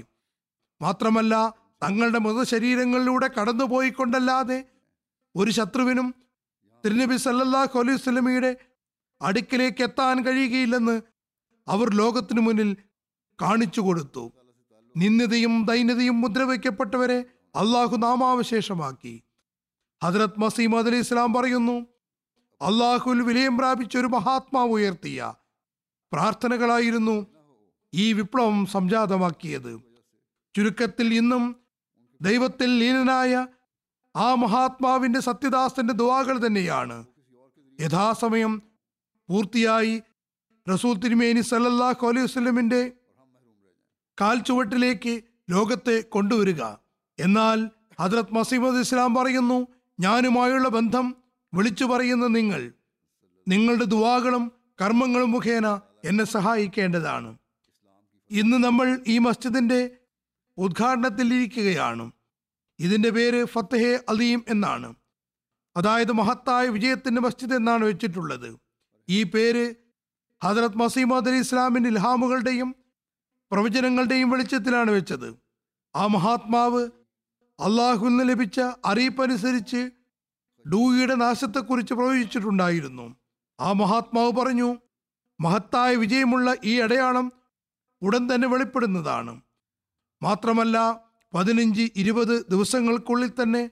[0.81, 1.35] മാത്രമല്ല
[1.83, 4.59] തങ്ങളുടെ മൃതശരീരങ്ങളിലൂടെ കടന്നുപോയിക്കൊണ്ടല്ലാതെ
[5.35, 6.15] ഒരു ശത്രുവിനും
[6.85, 8.51] തിരുനബി സല്ലല്ലാഹു അലൈഹി വസല്ലമയുടെ
[9.23, 11.03] അടുക്കിലേക്ക് എത്താൻ കഴിയുകയില്ലെന്ന്
[11.69, 12.77] അവർ ലോകത്തിനു മുന്നിൽ
[13.43, 14.33] കാണിച്ചു കൊടുത്തു.
[14.97, 17.25] നിന്ദിതയും ദൈന്യതയും മുദ്രവയ്ക്കപ്പെട്ടവരെ
[17.57, 19.23] അള്ളാഹു നാമാവശേഷമാക്കി.
[20.05, 21.87] ഹദ്രത് മസീം അലി ഇസ്ലാം പറയുന്നു
[22.61, 25.35] അള്ളാഹുൽ വിലയം പ്രാപിച്ച ഒരു മഹാത്മാവ് ഉയർത്തിയ
[26.13, 27.27] പ്രാർത്ഥനകളായിരുന്നു
[27.95, 29.81] ഈ വിപ്ലവം സംജാതമാക്കിയത്.
[30.57, 31.57] ചുരുക്കത്തിൽ ഇന്നും
[32.23, 33.47] ദൈവത്തിൽ ലീനനായ
[34.17, 37.07] ആ മഹാത്മാവിന്റെ സത്യദാസന്റെ ദുവാകൾ തന്നെയാണ്.
[37.81, 38.63] യഥാസമയം
[39.31, 40.03] പൂർത്തിയായി.
[40.67, 42.93] റസൂൽ തിരുമേനി സല്ലല്ലാഹു അലൈഹി വസ്ലമിന്റെ
[44.21, 46.63] കാൽ ചുവട്ടിലേക്ക് ലോകത്തെ കൊണ്ടുവരിക.
[47.19, 47.71] എന്നാൽ
[48.01, 49.59] ഹദ്രത് മസീമദ് ഇസ്ലാം പറയുന്നു
[50.01, 51.17] ഞാനുമായുള്ള ബന്ധം
[51.55, 52.73] വിളിച്ചു പറയുന്ന നിങ്ങൾ
[53.49, 57.31] നിങ്ങളുടെ ദുവാകളും കർമ്മങ്ങളും മുഖേന എന്നെ സഹായിക്കേണ്ടതാണ്.
[58.31, 59.91] ഇന്ന് നമ്മൾ ഈ മസ്ജിദിന്റെ
[60.59, 62.13] ഉദ്ഘാടനത്തിൽ ഇരിക്കുകയാണ്
[62.79, 64.95] ഇതിന്റെ പേര് ഫത്തഹെ അലീം എന്നാണ്.
[65.77, 68.70] അതായത് മഹത്തായ വിജയത്തിന്റെ മസ്ജിദ് എന്നാണ് വെച്ചിട്ടുള്ളത്.
[69.09, 69.75] ഈ പേര്
[70.45, 72.75] ഹജറത് മസീമദ് അലി ഇസ്ലാമിന്റെ ഇൽഹാമുകളുടെയും
[73.51, 75.37] പ്രവചനങ്ങളുടെയും വെളിച്ചത്തിലാണ് വെച്ചത്.
[75.97, 76.89] ആ മഹാത്മാവ്
[77.61, 79.91] അള്ളാഹുവിൽ നിന്ന് ലഭിച്ച അറിയിപ്പനുസരിച്ച്
[80.69, 83.17] ഡൂയിയുടെ നാശത്തെക്കുറിച്ച് പ്രവചിച്ചിട്ടുണ്ടായിരുന്നു.
[83.61, 84.77] ആ മഹാത്മാവ് പറഞ്ഞു
[85.41, 87.33] മഹത്തായ വിജയമുള്ള ഈ അടയാളം
[88.03, 89.41] ഉടൻ തന്നെ വെളിപ്പെടുന്നതാണ്.
[90.23, 91.01] മാത്രമല്ല
[91.35, 93.71] പതിനഞ്ച് ഇരുപത് ദിവസങ്ങൾക്കുള്ളിൽ തന്നെ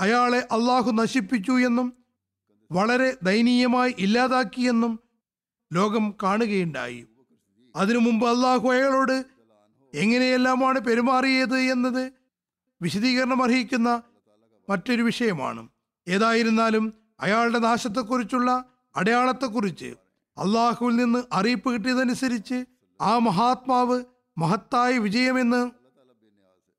[0.00, 2.03] അയാളെ അള്ളാഹു നശിപ്പിച്ചു എന്നും
[2.72, 5.00] വളരെ ദയനീയമായി ഇല്ലാതാക്കിയെന്നും
[5.72, 7.06] ലോകം കാണുകയുണ്ടായി.
[7.76, 9.24] അതിനു മുമ്പ് അള്ളാഹു അയാളോട്
[9.94, 12.12] എങ്ങനെയെല്ലാമാണ് പെരുമാറിയത് എന്നത്
[12.82, 14.02] വിശദീകരണം അർഹിക്കുന്ന
[14.70, 15.68] മറ്റൊരു വിഷയമാണ്.
[16.08, 18.64] ഏതായിരുന്നാലും അയാളുടെ നാശത്തെക്കുറിച്ചുള്ള
[18.96, 19.94] അടയാളത്തെക്കുറിച്ച്
[20.38, 22.64] അള്ളാഹുവിൽ നിന്ന് അറിയിപ്പ് കിട്ടിയതനുസരിച്ച്
[23.00, 24.04] ആ മഹാത്മാവ്
[24.38, 25.70] മഹത്തായ വിജയമെന്ന്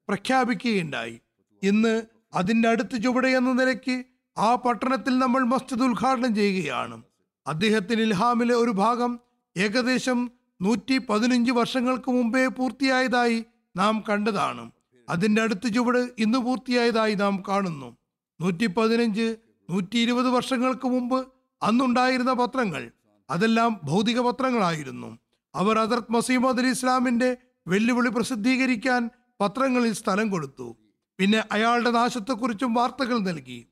[0.08, 1.22] പ്രഖ്യാപിക്കുകയുണ്ടായി.
[1.64, 4.04] ഇന്ന് അതിന്റെ അടുത്ത് ചുവടെ എന്ന നിലയ്ക്ക്
[4.38, 7.04] ആ പട്ടണത്തിൽ നമ്മൾ മസ്ജിദ് ഉദ്ഘാടനം ചെയ്യുകയാണ്.
[7.48, 9.20] അദ്ദേഹത്തിന് ഇൽഹാമിലെ ഒരു ഭാഗം
[9.58, 14.72] ഏകദേശം നൂറ്റി പതിനഞ്ച് വർഷങ്ങൾക്ക് മുമ്പേ പൂർത്തിയായതായി നാം കണ്ടതാണ്.
[15.10, 17.98] അതിന്റെ അടുത്ത ചുവട് ഇന്ന് പൂർത്തിയായതായി നാം കാണുന്നു.
[18.42, 19.36] നൂറ്റി പതിനഞ്ച്
[19.70, 21.28] നൂറ്റി ഇരുപത് വർഷങ്ങൾക്ക് മുമ്പ്
[21.64, 22.92] അന്നുണ്ടായിരുന്ന പത്രങ്ങൾ
[23.30, 25.18] അതെല്ലാം ഭൗതിക പത്രങ്ങളായിരുന്നു.
[25.56, 27.38] അവർ അദർത് മസീമദ് അലി ഇസ്ലാമിന്റെ
[27.68, 29.10] വെല്ലുവിളി പ്രസിദ്ധീകരിക്കാൻ
[29.42, 30.78] പത്രങ്ങളിൽ സ്ഥലം കൊടുത്തു.
[31.20, 33.68] പിന്നെ അയാളുടെ നാശത്തെക്കുറിച്ചും വാർത്തകൾ നൽകി.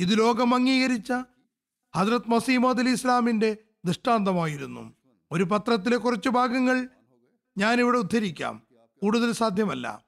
[0.00, 1.12] ഇത് ലോകം അംഗീകരിച്ച
[1.96, 4.94] ഹജ്രത് മസീമദ് അലി ഇസ്ലാമിന്റെ ദൃഷ്ടാന്തമായിരുന്നു.
[5.32, 6.88] ഒരു പത്രത്തിലെ കുറച്ച് ഭാഗങ്ങൾ
[7.58, 8.62] ഞാനിവിടെ ഉദ്ധരിക്കാം.
[9.02, 10.04] കൂടുതൽ സാധ്യമല്ല.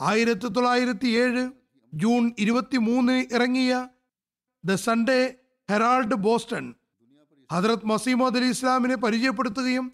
[0.00, 1.50] ആയിരത്തി തൊള്ളായിരത്തി ഏഴ്
[1.94, 3.88] ജൂൺ ഇരുപത്തി മൂന്നിന് ഇറങ്ങിയ
[4.64, 5.34] the Sunday
[5.70, 6.74] Herald Boston
[7.52, 9.92] Hazrat മസീമദ് Ali ഇസ്ലാമിനെ പരിചയപ്പെടുത്തുകയും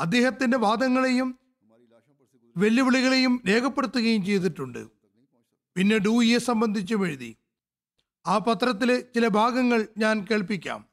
[0.00, 1.38] അദ്ദേഹത്തിന്റെ വാദങ്ങളെയും
[2.56, 4.86] വെല്ലുവിളികളെയും രേഖപ്പെടുത്തുകയും ചെയ്തിട്ടുണ്ട്.
[5.76, 7.36] പിന്നെ ഡൂയിയെ സംബന്ധിച്ചും എഴുതി.
[8.26, 10.84] ആ പത്രത്തിലെ ചില ഭാഗങ്ങൾ ഞാൻ കേൾപ്പിക്കാം.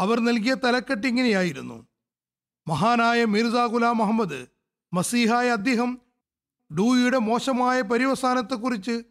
[0.00, 1.86] അവർ നൽകിയ തലക്കെട്ട് ഇങ്ങനെയായിരുന്നു.
[2.68, 4.46] മഹാനായ മിർസ ഗുലാം മുഹമ്മദ്
[4.92, 5.98] മസീഹായ അദ്ദേഹം
[6.78, 9.02] ഡൂയിയുടെ മോശമായ പര്യവസാനത്തെക്കുറിച്ച്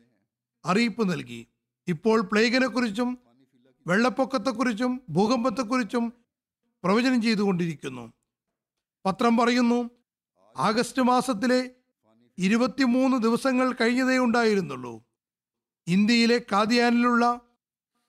[0.65, 1.48] അറിയിപ്പ് നൽകി.
[1.88, 3.17] ഇപ്പോൾ പ്ലേഗിനെക്കുറിച്ചും
[3.88, 6.13] വെള്ളപ്പൊക്കത്തെക്കുറിച്ചും ഭൂകമ്പത്തെക്കുറിച്ചും
[6.84, 8.13] പ്രവചനം ചെയ്തുകൊണ്ടിരിക്കുന്നു.
[9.06, 9.89] പത്രം പറയുന്നു
[10.58, 11.72] ആഗസ്റ്റ് മാസത്തിലെ
[12.38, 15.04] ഇരുപത്തിമൂന്ന് ദിവസങ്ങൾ കഴിഞ്ഞതേ ഉണ്ടായിരുന്നുള്ളൂ.
[15.88, 17.41] ഇന്ത്യയിലെ കാദിയാനിലുള്ള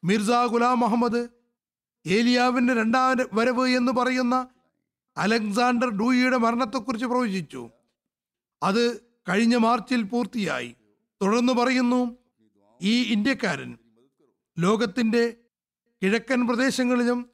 [0.04, 1.28] മിർസ ഗുലാം മുഹമ്മദ്
[2.06, 4.48] ഏലിയാവിന്റെ രണ്ടാം വരവ് എന്ന് പറയുന്ന
[5.16, 7.70] അലക്സാണ്ടർ ഡൂയിയുടെ മരണത്തെക്കുറിച്ച് പ്രവചിച്ചു.
[8.62, 10.74] അത് കഴിഞ്ഞ മാർച്ചിൽ പൂർത്തിയായി.
[11.22, 12.16] തുടർന്ന് പറയുന്നു
[12.82, 13.78] ഈ ഇന്ത്യക്കാരൻ
[14.58, 15.36] ലോകത്തിന്റെ
[16.02, 17.30] കിഴക്കൻ പ്രദേശങ്ങളിലും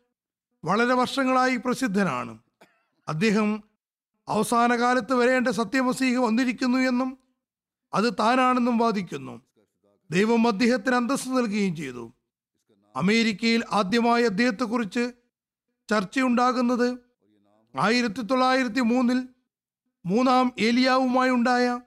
[0.65, 2.39] വളരെ വർഷങ്ങളായി പ്രസിദ്ധനാണ്.
[3.09, 3.65] അദ്ദേഹം
[4.29, 7.19] അവസാന കാലത്ത് വരേണ്ട സത്യമസീഹ വന്നിരിക്കുന്നു എന്നും
[7.95, 9.43] അത് താനാണെന്നും വാദിക്കുന്നു.
[10.11, 12.13] ദൈവം അദ്ദേഹത്തിന് അന്തസ്സ് നൽകുകയും ചെയ്തു.
[12.97, 15.13] അമേരിക്കയിൽ ആദ്യമായി അദ്ദേഹത്തെക്കുറിച്ച്
[15.91, 16.99] ചർച്ചയുണ്ടാകുന്നത്
[17.81, 19.29] ആയിരത്തി തൊള്ളായിരത്തി മൂന്നിൽ
[20.07, 21.81] മൂന്നാം ഏലിയാവുമായി ഉണ്ടായ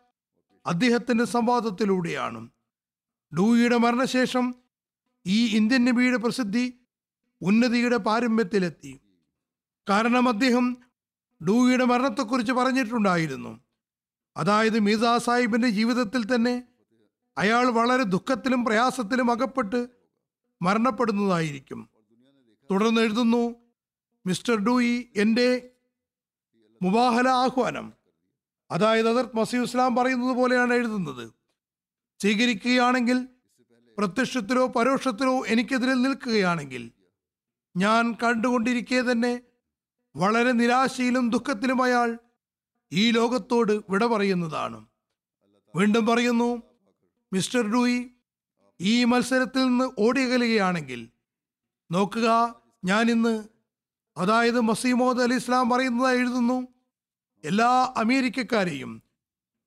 [0.66, 2.50] അദ്ദേഹത്തിന്റെ സംവാദത്തിലൂടെയാണ്.
[3.38, 4.56] ഡൂയിയുടെ മരണശേഷം
[5.26, 6.80] ഈ ഇന്ത്യൻ നബിയുടെ പ്രസിദ്ധി
[7.42, 9.02] ഉന്നതിയുടെ പാരമ്യത്തിലെത്തി
[9.90, 10.78] കാരണം അദ്ദേഹം
[11.48, 13.60] ഡൂയിയുടെ മരണത്തെക്കുറിച്ച് പറഞ്ഞിട്ടുണ്ടായിരുന്നു.
[14.38, 16.64] അതായത് മീസാ സാഹിബിന്റെ ജീവിതത്തിൽ തന്നെ
[17.38, 19.97] അയാൾ വളരെ ദുഃഖത്തിലും പ്രയാസത്തിലും അകപ്പെട്ട്
[20.62, 21.90] മരണപ്പെടുന്നതായിരിക്കും.
[22.72, 23.56] തുടർന്ന് എഴുതുന്നു
[24.26, 25.70] മിസ്റ്റർ ഡൂയി എന്റെ
[26.82, 27.94] മുബാഹല ആഹ്വാനം.
[28.72, 31.34] അതായത് അതർ മസീ ഇസ്ലാം പറയുന്നത് പോലെയാണ് എഴുതുന്നത്.
[32.22, 33.28] സ്വീകരിക്കുകയാണെങ്കിൽ
[33.98, 36.92] പ്രത്യക്ഷത്തിലോ പരോക്ഷത്തിലോ എനിക്കെതിരെ നിൽക്കുകയാണെങ്കിൽ
[37.78, 39.42] ഞാൻ കണ്ടുകൊണ്ടിരിക്കെ തന്നെ
[40.16, 42.20] വളരെ നിരാശയിലും ദുഃഖത്തിലും അയാൾ
[42.92, 44.86] ഈ ലോകത്തോട് വിട പറയുന്നതാണ്.
[45.76, 46.64] വീണ്ടും പറയുന്നു
[47.34, 48.12] മിസ്റ്റർ ഡൂയി
[48.82, 51.10] ഈ മത്സരത്തിൽ നിന്ന് ഓടിയകലുകയാണെങ്കിൽ
[51.92, 53.44] നോക്കുക ഞാൻ ഇന്ന്
[54.18, 56.68] അതായത് മസീമോദ് അലി ഇസ്ലാം പറയുന്നതായി എഴുതുന്നു
[57.44, 59.04] എല്ലാ അമേരിക്കക്കാരെയും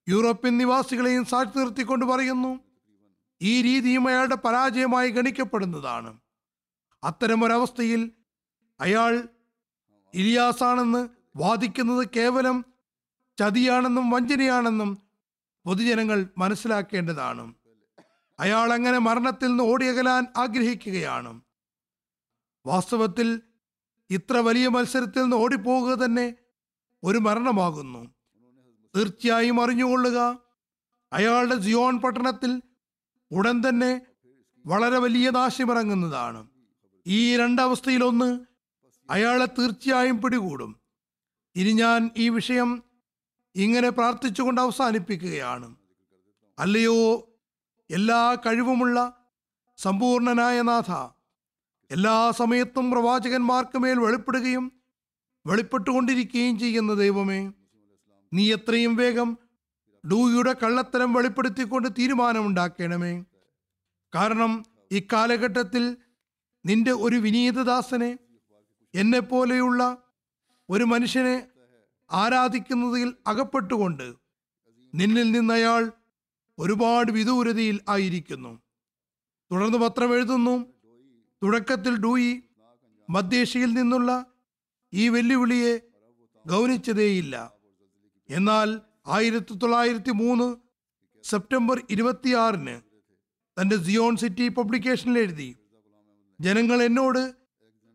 [0.09, 2.61] യൂറോപ്യൻ നിവാസികളെയും സാക്ഷി നിർത്തിക്കൊണ്ട് പറയുന്നു
[3.42, 6.20] ഈ രീതിയും അയാളുടെ പരാജയമായി ഗണിക്കപ്പെടുന്നതാണ്.
[7.05, 8.11] അത്തരമൊരവസ്ഥയിൽ
[8.81, 9.29] അയാൾ
[10.14, 12.64] ഇലിയാസാണെന്ന് വാദിക്കുന്നത് കേവലം
[13.38, 14.99] ചതിയാണെന്നും വഞ്ചനയാണെന്നും
[15.66, 17.55] പൊതുജനങ്ങൾ മനസ്സിലാക്കേണ്ടതാണ്.
[18.40, 21.40] അയാൾ അങ്ങനെ മരണത്തിൽ നിന്ന് ഓടിയകലാൻ ആഗ്രഹിക്കുകയാണ്.
[22.66, 23.40] വാസ്തവത്തിൽ
[24.11, 26.35] ഇത്ര വലിയ മത്സരത്തിൽ നിന്ന് ഓടിപ്പോകുക തന്നെ
[27.05, 28.14] ഒരു മരണമാകുന്നു.
[28.96, 30.38] തീർച്ചയായും അറിഞ്ഞുകൊള്ളുക
[31.12, 32.62] അയാളുടെ ജിയോൺ പട്ടണത്തിൽ
[33.31, 34.00] ഉടൻ തന്നെ
[34.66, 36.48] വളരെ വലിയ നാശമിറങ്ങുന്നതാണ്.
[37.07, 38.40] ഈ രണ്ടവസ്ഥയിലൊന്ന്
[39.11, 40.81] അയാളെ തീർച്ചയായും പിടികൂടും.
[41.57, 42.83] ഇനി ഞാൻ ഈ വിഷയം
[43.55, 45.76] ഇങ്ങനെ പ്രാർത്ഥിച്ചുകൊണ്ട് അവസാനിപ്പിക്കുകയാണ്.
[46.59, 47.30] അല്ലയോ
[47.90, 48.98] എല്ലാ കഴിവുമുള്ള
[49.79, 50.90] സമ്പൂർണനായ നാഥ
[51.90, 54.72] എല്ലാ സമയത്തും പ്രവാചകന്മാർക്ക് മേൽ വെളിപ്പെടുകയും
[55.46, 57.53] വെളിപ്പെട്ടുകൊണ്ടിരിക്കുകയും ചെയ്യുന്ന ദൈവമേ
[58.33, 59.31] നീ എത്രയും വേഗം
[60.05, 63.24] ഡൂയുടെ കള്ളത്തരം വെളിപ്പെടുത്തിക്കൊണ്ട് തീരുമാനമുണ്ടാക്കണമേ.
[64.14, 64.53] കാരണം
[64.90, 65.96] ഇക്കാലഘട്ടത്തിൽ
[66.64, 68.18] നിന്റെ ഒരു വിനീതദാസനെ
[68.94, 69.83] എന്നെപ്പോലെയുള്ള
[70.68, 71.48] ഒരു മനുഷ്യനെ
[72.11, 74.07] ആരാധിക്കുന്നതിൽ അകപ്പെട്ടുകൊണ്ട്
[74.94, 75.83] നിന്നിൽ നിന്ന് അയാൾ
[76.61, 78.62] ഒരുപാട് വിദൂരതയിൽ ആയിരിക്കുന്നു.
[79.53, 80.66] തുടർന്ന് പത്രം എഴുതുന്നു.
[81.42, 82.42] തുടക്കത്തിൽ ഡൂയി
[83.11, 84.27] മധ്യേഷ്യയിൽ നിന്നുള്ള
[84.94, 85.81] ഈ വെല്ലുവിളിയെ
[86.46, 87.53] ഗൗനിച്ചതേയില്ല.
[88.31, 90.57] എന്നാൽ ആയിരത്തി തൊള്ളായിരത്തി മൂന്ന്
[91.23, 92.81] സെപ്റ്റംബർ ഇരുപത്തിയാറിന്
[93.61, 95.57] തന്റെ സിയോൺ സിറ്റി പബ്ലിക്കേഷനിൽ എഴുതി.
[96.40, 97.35] ജനങ്ങൾ എന്നോട്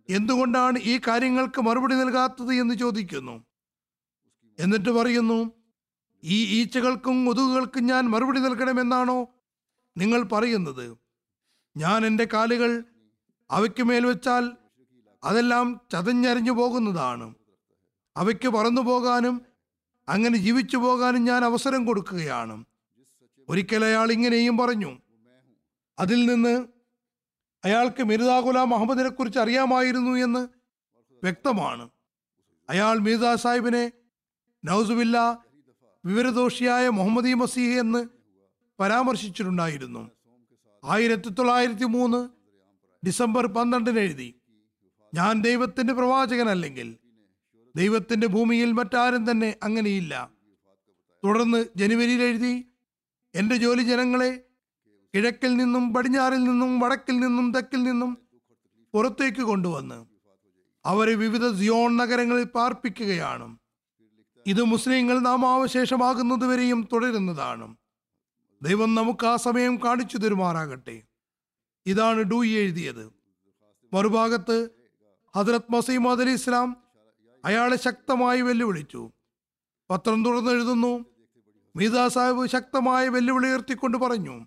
[0.10, 3.45] എന്തുകൊണ്ടാണ് ഈ കാര്യങ്ങൾക്ക് മറുപടി നൽകാത്തത് എന്ന് ചോദിക്കുന്നു.
[4.60, 5.64] എന്നിട്ട് പറയുന്നു
[6.25, 9.29] ഈ ഈച്ചകൾക്കും മുതുകുകൾക്കും ഞാൻ മറുപടി നൽകണമെന്നാണോ
[9.97, 10.97] നിങ്ങൾ പറയുന്നത്?
[11.77, 12.83] ഞാൻ എന്റെ കാലുകൾ
[13.51, 14.51] അവയ്ക്ക് മേൽ വെച്ചാൽ
[15.23, 17.35] അതെല്ലാം ചതഞ്ഞരിഞ്ഞു പോകുന്നതാണ്.
[18.17, 19.41] അവയ്ക്ക് പറന്നു പോകാനും
[20.09, 22.65] അങ്ങനെ ജീവിച്ചു പോകാനും ഞാൻ അവസരം കൊടുക്കുകയാണ്.
[23.49, 24.97] ഒരിക്കൽ അയാൾ ഇങ്ങനെയും പറഞ്ഞു.
[25.99, 26.67] അതിൽ നിന്ന്
[27.65, 30.47] അയാൾക്ക് മിർദാ ഗുലാം അഹമ്മദിനെ കുറിച്ച് അറിയാമായിരുന്നു എന്ന്
[31.23, 31.89] വ്യക്തമാണ്.
[32.69, 33.91] അയാൾ മിർദാ സാഹിബിനെ
[34.65, 35.44] നൗസുബില്ല
[36.06, 38.08] വിവരദോഷിയായ മുഹമ്മദി മസീഹ് എന്ന്
[38.80, 40.12] പരാമർശിച്ചിട്ടുണ്ടായിരുന്നു.
[40.84, 42.30] ആയിരത്തി തൊള്ളായിരത്തി മൂന്ന്
[43.06, 44.41] ഡിസംബർ പന്ത്രണ്ടിന് എഴുതി.
[45.13, 46.98] ഞാൻ ദൈവത്തിന്റെ പ്രവാചകനല്ലെങ്കിൽ
[47.76, 50.32] ദൈവത്തിന്റെ ഭൂമിയിൽ മറ്റാരും തന്നെ അങ്ങനെയില്ല.
[51.24, 52.68] തുടർന്ന് ജനുവരിയിൽ എഴുതി
[53.36, 54.44] എന്റെ ജോലി ജനങ്ങളെ
[55.15, 58.18] കിഴക്കിൽ നിന്നും പടിഞ്ഞാറിൽ നിന്നും വടക്കിൽ നിന്നും തെക്കിൽ നിന്നും
[58.94, 60.06] പുറത്തേക്ക് കൊണ്ടുവന്ന്
[60.86, 63.60] അവരെ വിവിധ സിയോൺ നഗരങ്ങളിൽ പാർപ്പിക്കുകയാണ്.
[64.45, 67.75] ഇത് മുസ്ലിങ്ങൾ നാമാവശേഷമാകുന്നതുവരെയും തുടരുന്നതാണ്.
[68.62, 71.01] ദൈവം നമുക്ക് ആ സമയം കാണിച്ചു തരുമാറാകട്ടെ.
[71.86, 73.13] ഇതാണ് ഡൂയി എഴുതിയത്.
[73.93, 74.69] മറുഭാഗത്ത്
[75.36, 76.77] ഹദ്രത് മസീമദ് അലി ഇസ്ലാം
[77.45, 79.12] അയാളെ ശക്തമായി വെല്ലുവിളിച്ചു.
[79.89, 81.05] പത്രം തുറന്നെഴുതുന്നു
[81.75, 84.45] മീത സാഹിബ് ശക്തമായ വെല്ലുവിളി ഉയർത്തിക്കൊണ്ട് പറഞ്ഞു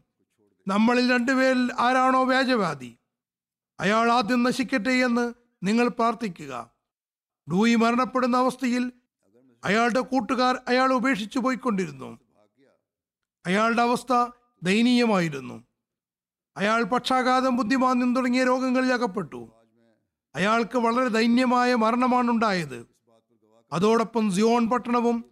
[0.68, 2.98] നമ്മളിൽ രണ്ടുപേരിൽ ആരാണോ വ്യാജവാദി?
[3.80, 6.70] അയാൾ ആദ്യം നശിക്കട്ടെ എന്ന് നിങ്ങൾ പ്രാർത്ഥിക്കുക.
[7.50, 8.92] ഡൂയി മരണപ്പെടുന്ന അവസ്ഥയിൽ
[9.64, 12.18] അയാളുടെ കൂട്ടുകാർ അയാൾ ഉപേക്ഷിച്ചു പോയിക്കൊണ്ടിരുന്നു.
[13.46, 14.26] അയാളുടെ അവസ്ഥ
[14.62, 15.64] ദയനീയമായിരുന്നു.
[16.56, 19.52] അയാൾ പക്ഷാഘാതം ബുദ്ധിമാന്യം തുടങ്ങിയ രോഗങ്ങളിൽ അകപ്പെട്ടു.
[20.34, 22.86] അയാൾക്ക് വളരെ ദൈന്യമായ മരണമാണ് ഉണ്ടായത്
[23.72, 25.24] അതോടൊപ്പം സിയോൺ പട്ടണവും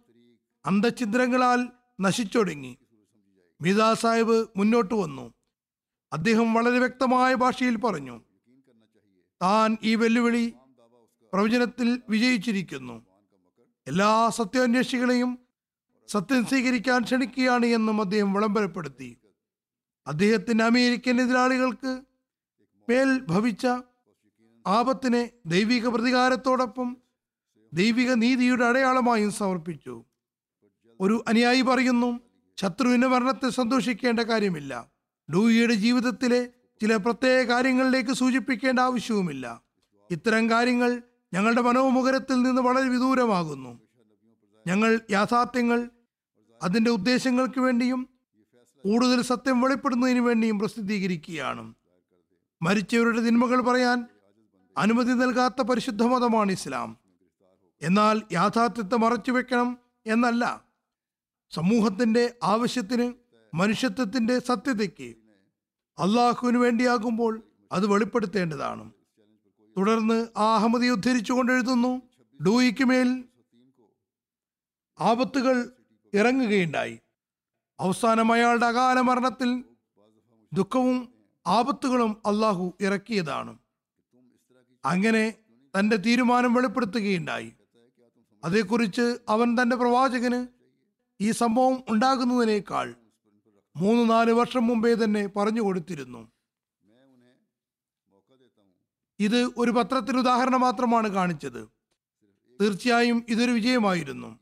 [0.65, 1.67] അന്തഛിദ്രങ്ങളാൽ
[2.01, 2.77] നശിച്ചൊടുങ്ങി.
[3.61, 5.33] മിതാ സാഹിബ് മുന്നോട്ട് വന്നു.
[6.13, 8.21] അദ്ദേഹം വളരെ വ്യക്തമായ ഭാഷയിൽ പറഞ്ഞു
[9.41, 10.53] താൻ ഈ വെല്ലുവിളി
[11.33, 13.06] പ്രവചനത്തിൽ വിജയിച്ചിരിക്കുന്നു.
[13.87, 15.39] എല്ലാ സത്യാന്വേഷികളെയും
[16.07, 19.17] സത്യം സ്വീകരിക്കാൻ ക്ഷണിക്കുകയാണ് എന്നും അദ്ദേഹം വിളംബരപ്പെടുത്തി.
[20.07, 22.01] അദ്ദേഹത്തിന്റെ അമേരിക്കൻ എതിരാളികൾക്ക്
[22.89, 23.67] മേൽ ഭവിച്ച
[24.67, 26.97] ആപത്തിനെ ദൈവിക പ്രതികാരത്തോടൊപ്പം
[27.73, 30.05] ദൈവിക നീതിയുടെ അടയാളമായും സമർപ്പിച്ചു.
[30.99, 32.19] ഒരു അനുയായി പറയുന്നു
[32.57, 34.91] ശത്രുവിന്റെ മരണത്തെ സന്തോഷിക്കേണ്ട കാര്യമില്ല.
[35.33, 36.49] ഡൂയിയുടെ ജീവിതത്തിലെ
[36.81, 39.61] ചില പ്രത്യേക കാര്യങ്ങളിലേക്ക് സൂചിപ്പിക്കേണ്ട ആവശ്യവുമില്ല.
[40.11, 41.01] ഇത്തരം കാര്യങ്ങൾ
[41.33, 43.79] ഞങ്ങളുടെ മനോമുഖരത്തിൽ നിന്ന് വളരെ വിദൂരമാകുന്നു.
[44.67, 45.89] ഞങ്ങൾ യാഥാർത്ഥ്യങ്ങൾ
[46.63, 48.09] അതിന്റെ ഉദ്ദേശങ്ങൾക്ക് വേണ്ടിയും
[48.83, 51.73] കൂടുതൽ സത്യം വെളിപ്പെടുന്നതിന് വേണ്ടിയും പ്രസിദ്ധീകരിക്കുകയാണ്.
[52.61, 54.05] മരിച്ചവരുടെ തിന്മകൾ പറയാൻ
[54.77, 56.97] അനുമതി നൽകാത്ത പരിശുദ്ധ മതമാണ് ഇസ്ലാം.
[57.81, 60.63] എന്നാൽ യാഥാർത്ഥ്യത്തെ മറച്ചു വെക്കണം എന്നല്ല.
[61.51, 63.13] സമൂഹത്തിന്റെ ആവശ്യത്തിന്
[63.53, 65.15] മനുഷ്യത്വത്തിന്റെ സത്യതയ്ക്ക്
[65.99, 68.91] അള്ളാഹുവിന് വേണ്ടിയാകുമ്പോൾ അത് വെളിപ്പെടുത്തേണ്ടതാണ്.
[69.77, 72.01] തുടർന്ന് ആ അഹമ്മദി ഉദ്ധരിച്ചുകൊണ്ട് എഴുതുന്നു
[72.45, 73.23] ഡൂയിക്ക് മേൽ
[74.99, 75.71] ആപത്തുകൾ
[76.13, 76.99] ഇറങ്ങുകയുണ്ടായി.
[77.79, 79.63] അവസാനം അയാളുടെ അകാല മരണത്തിൽ
[80.53, 81.09] ദുഃഖവും
[81.47, 83.57] ആപത്തുകളും അള്ളാഹു ഇറക്കിയതാണ്.
[84.85, 85.33] അങ്ങനെ
[85.79, 87.53] തന്റെ തീരുമാനം വെളിപ്പെടുത്തുകയുണ്ടായി.
[88.43, 90.47] അതേക്കുറിച്ച് അവൻ തന്റെ പ്രവാചകന്
[91.21, 92.95] ഈ സംഭവം ഉണ്ടാകുന്നതിനേക്കാൾ
[93.77, 96.36] മൂന്ന് നാല് വർഷം മുമ്പേ തന്നെ പറഞ്ഞു കൊടുത്തിരുന്നു.
[99.19, 101.67] ഇത് ഒരു പത്രത്തിന് ഉദാഹരണം മാത്രമാണ് കാണിച്ചത്.
[102.61, 104.39] തീർച്ചയായും ഇതൊരു വിജയമായിരുന്നു.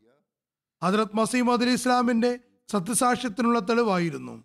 [0.83, 4.43] ഹജറത് മസീമദ് അലി ഇസ്ലാമിന്റെ സത്യസാക്ഷ്യത്തിനുള്ള തെളിവായിരുന്നു.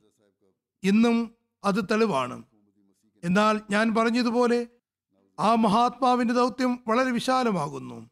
[0.83, 2.43] ഇന്നും അത് തെളിവാണ്.
[3.25, 4.67] എന്നാൽ ഞാൻ പറഞ്ഞതുപോലെ
[5.41, 8.11] ആ മഹാത്മാവിന്റെ ദൗത്യം വളരെ വിശാലമാകുന്നു.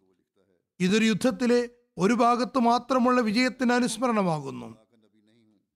[0.81, 4.76] ഇതൊരു യുദ്ധത്തിലെ ഒരു ഭാഗത്ത് മാത്രമുള്ള വിജയത്തിന് അനുസ്മരണമാകുന്നു.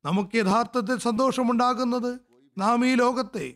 [0.04, 2.20] നമുക്ക് യഥാർത്ഥത്തിൽ സന്തോഷമുണ്ടാകുന്നത്
[2.58, 3.54] നാം ഈ ലോകത്തെ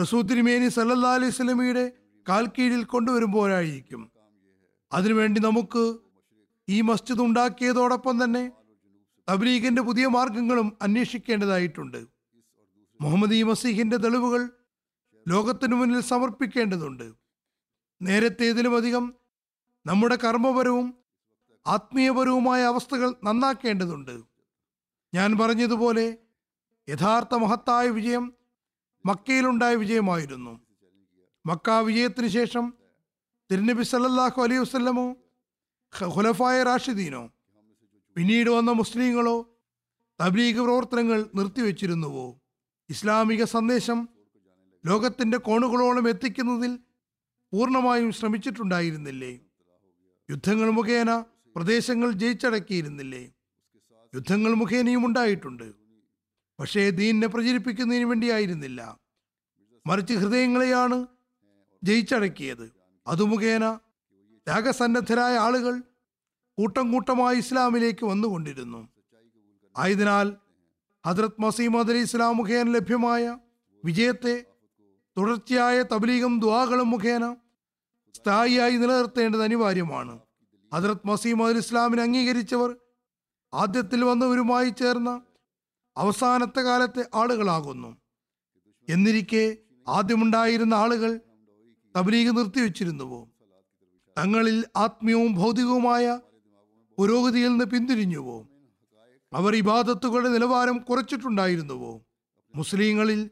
[0.00, 1.90] റസൂ തിരുമേനി സല്ലല്ലാ അലൈഹി
[2.28, 4.12] കാൽ കീഴിൽ കൊണ്ടുവരുമ്പോഴായിരിക്കും.
[4.92, 5.98] അതിനുവേണ്ടി നമുക്ക്
[6.68, 8.52] ഈ മസ്ജിദ് ഉണ്ടാക്കിയതോടൊപ്പം തന്നെ
[9.28, 12.06] തബ്ലീഗിന്റെ പുതിയ മാർഗങ്ങളും അന്വേഷിക്കേണ്ടതായിട്ടുണ്ട്.
[13.00, 14.50] മുഹമ്മദ് ഈ മസീഹിന്റെ തെളിവുകൾ
[15.28, 17.12] ലോകത്തിനു മുന്നിൽ സമർപ്പിക്കേണ്ടതുണ്ട്.
[18.02, 19.14] നേരത്തേതിലും അധികം
[19.86, 20.94] നമ്മുടെ കർമ്മപരവും
[21.66, 24.22] ആത്മീയപരവുമായ അവസ്ഥകൾ നന്നാക്കേണ്ടതുണ്ട്.
[25.14, 26.18] ഞാൻ പറഞ്ഞതുപോലെ
[26.88, 28.32] യഥാർത്ഥ മഹത്തായ വിജയം
[29.06, 30.60] മക്കയിലുണ്ടായ വിജയമായിരുന്നു.
[31.46, 32.74] മക്ക വിജയത്തിന് ശേഷം
[33.50, 35.16] തിരുനബി സല്ലാഹു അലൈഹി വസ്ലമോ
[36.06, 37.30] ഖുലഫായ റാഷിദീനോ
[38.16, 39.36] പിന്നീട് വന്ന മുസ്ലിങ്ങളോ
[40.20, 42.40] തബ്ലീഗ് പ്രവർത്തനങ്ങൾ നിർത്തിവെച്ചിരുന്നുവോ?
[42.90, 44.08] ഇസ്ലാമിക സന്ദേശം
[44.86, 46.78] ലോകത്തിന്റെ കോണുകളോളം എത്തിക്കുന്നതിൽ
[47.52, 49.40] പൂർണമായും ശ്രമിച്ചിട്ടുണ്ടായിരുന്നില്ലേ?
[50.30, 51.24] യുദ്ധങ്ങൾ മുഖേന
[51.56, 53.32] പ്രദേശങ്ങൾ ജയിച്ചടക്കിയിരുന്നില്ലേ?
[54.14, 55.81] യുദ്ധങ്ങൾ മുഖേനയും ഉണ്ടായിട്ടുണ്ട്.
[56.60, 58.98] പക്ഷേ ദീനിനെ പ്രചരിപ്പിക്കുന്നതിന് വേണ്ടിയായിരുന്നില്ല.
[59.86, 61.06] മറിച്ച് ഹൃദയങ്ങളെയാണ്
[61.84, 62.72] ജയിച്ചടക്കിയത്.
[63.06, 63.74] അതുമുഖേന
[64.46, 65.78] ത്യാഗസന്നദ്ധരായ ആളുകൾ
[66.58, 68.88] കൂട്ടം കൂട്ടമായി ഇസ്ലാമിലേക്ക് വന്നുകൊണ്ടിരുന്നു.
[69.78, 70.36] ആയതിനാൽ
[71.06, 73.38] ഹദ്രത് മസീമദ് അലി ഇസ്ലാം മുഖേന ലഭ്യമായ
[73.84, 74.44] വിജയത്തെ
[75.18, 77.36] തുടർച്ചയായ തബ്ലീഗും ദ്വാകളും മുഖേന
[78.16, 80.18] സ്ഥായിയായി നിലനിർത്തേണ്ടത് അനിവാര്യമാണ്.
[80.74, 82.76] ഹദ്രത് മസീമദ് അലി ഇസ്ലാമിനെ അംഗീകരിച്ചവർ
[83.54, 85.22] ആദ്യത്തിൽ വന്നവരുമായി ചേർന്ന
[85.96, 87.96] അവസാനത്തെ കാലത്തെ ആളുകളാകുന്നു.
[88.88, 89.56] എന്നിരിക്കെ
[89.88, 91.20] ആദ്യമുണ്ടായിരുന്ന ആളുകൾ
[91.96, 93.28] തബലീഗ് നിർത്തിവെച്ചിരുന്നുവോ?
[94.18, 96.20] തങ്ങളിൽ ആത്മീയവും ഭൗതികവുമായ
[96.98, 98.48] പുരോഗതിയിൽ നിന്ന് പിന്തിരിഞ്ഞുവോ?
[99.32, 102.02] അവർ ഇബാദത്തുകളുടെ നിലവാരം കുറച്ചിട്ടുണ്ടായിരുന്നുവോ?
[102.54, 103.30] മുസ്ലിങ്ങളിൽ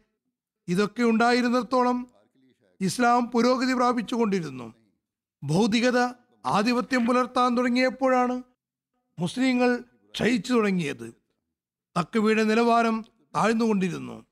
[0.69, 2.11] ഇതൊക്കെ ഉണ്ടായിരുന്നിടത്തോളം
[2.81, 4.75] ഇസ്ലാം പുരോഗതി പ്രാപിച്ചുകൊണ്ടിരുന്നു.
[5.45, 5.99] ഭൗതികത
[6.47, 8.43] ആധിപത്യം പുലർത്താൻ തുടങ്ങിയപ്പോഴാണ്
[9.19, 11.20] മുസ്ലിങ്ങൾ ക്ഷയിച്ചു തുടങ്ങിയത്.
[11.99, 13.05] തക്കവയുടെ നിലവാരം
[13.37, 14.27] താഴ്ന്നുകൊണ്ടിരുന്നു.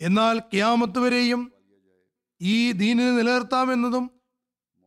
[0.00, 1.52] എന്നാൽ ക്യാമത്ത് വരെയും
[2.42, 4.10] ഈ ദീനിനെ നിലനിർത്താമെന്നതും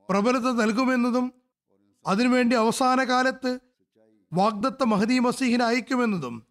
[0.10, 1.34] പ്രബലത നൽകുമെന്നതും
[2.08, 3.60] അതിനുവേണ്ടി അവസാന കാലത്ത്
[4.34, 6.48] വാഗ്ദത്ത മഹദി മസീഹിനെ അയക്കുമെന്നതും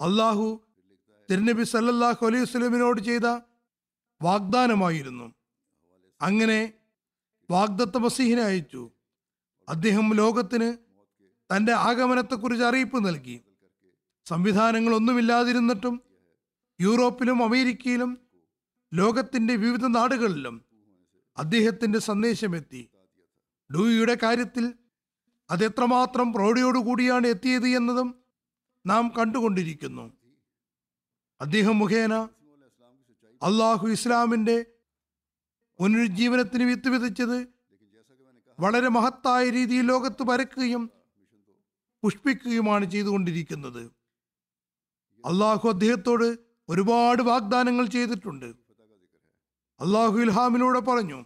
[0.00, 0.64] അള്ളാഹു
[1.30, 3.26] തിരുനബി സല്ലല്ലാഹു അലൈഹി സ്വലമിനോട് ചെയ്ത
[4.22, 5.34] വാഗ്ദാനമായിരുന്നു.
[6.22, 6.72] അങ്ങനെ
[7.50, 8.90] വാഗ്ദത്ത മസീഹിനെ അയച്ചു.
[9.68, 10.68] അദ്ദേഹം ലോകത്തിന്
[11.50, 13.40] തന്റെ ആഗമനത്തെക്കുറിച്ച് അറിയിപ്പ് നൽകി.
[14.28, 16.02] സംവിധാനങ്ങളൊന്നുമില്ലാതിരുന്നിട്ടും
[16.80, 18.18] യൂറോപ്പിലും അമേരിക്കയിലും
[18.94, 20.64] ലോകത്തിന്റെ വിവിധ നാടുകളിലും
[21.36, 22.88] അദ്ദേഹത്തിന്റെ സന്ദേശം സന്ദേശമെത്തി.
[23.74, 24.74] ഡൂയിയുടെ കാര്യത്തിൽ
[25.50, 28.14] അതെത്രമാത്രം പ്രൗഢിയോടുകൂടിയാണ് എത്തിയത് എന്നതും
[28.86, 30.12] നാം കണ്ടുകൊണ്ടിരിക്കുന്നു.
[31.40, 32.14] അദ്ദേഹം മുഖേന
[33.42, 34.66] അള്ളാഹു ഇസ്ലാമിന്റെ
[35.78, 37.48] പുനരുജ്ജീവനത്തിന് വിത്ത് വിതച്ചത്
[38.60, 40.90] വളരെ മഹത്തായ രീതിയിൽ ലോകത്ത് പരക്കുകയും
[42.02, 43.97] പുഷ്പിക്കുകയുമാണ് ചെയ്തുകൊണ്ടിരിക്കുന്നത്.
[45.24, 48.46] അള്ളാഹു അദ്ദേഹത്തോട് ഒരുപാട് വാഗ്ദാനങ്ങൾ ചെയ്തിട്ടുണ്ട്.
[49.80, 51.24] അള്ളാഹു ഇൽഹാമിലൂടെ പറഞ്ഞു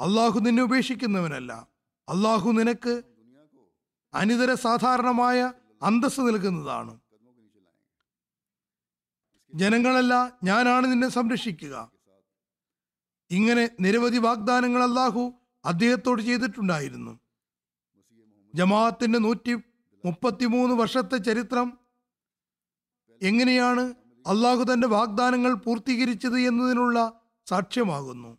[0.00, 1.68] അള്ളാഹു നിന്നെ ഉപേക്ഷിക്കുന്നവനല്ല.
[2.08, 3.02] അള്ളാഹു നിനക്ക്
[4.14, 5.52] അനിതര സാധാരണമായ
[5.82, 7.00] അന്തസ് നൽകുന്നതാണ്.
[9.54, 11.92] ജനങ്ങളല്ല ഞാനാണ് നിന്നെ സംരക്ഷിക്കുക.
[13.30, 15.32] ഇങ്ങനെ നിരവധി വാഗ്ദാനങ്ങൾ അള്ളാഹു
[15.64, 17.20] അദ്ദേഹത്തോട് ചെയ്തിട്ടുണ്ടായിരുന്നു.
[18.54, 19.54] ജമാഅത്തിന്റെ നൂറ്റി
[20.04, 21.78] മുപ്പത്തിമൂന്ന് വർഷത്തെ ചരിത്രം
[23.22, 23.94] എങ്ങനെയാണ്
[24.26, 28.38] അള്ളാഹു തന്റെ വാഗ്ദാനങ്ങൾ പൂർത്തീകരിച്ചത് എന്നതിനുള്ള സാക്ഷ്യമാകുന്നു.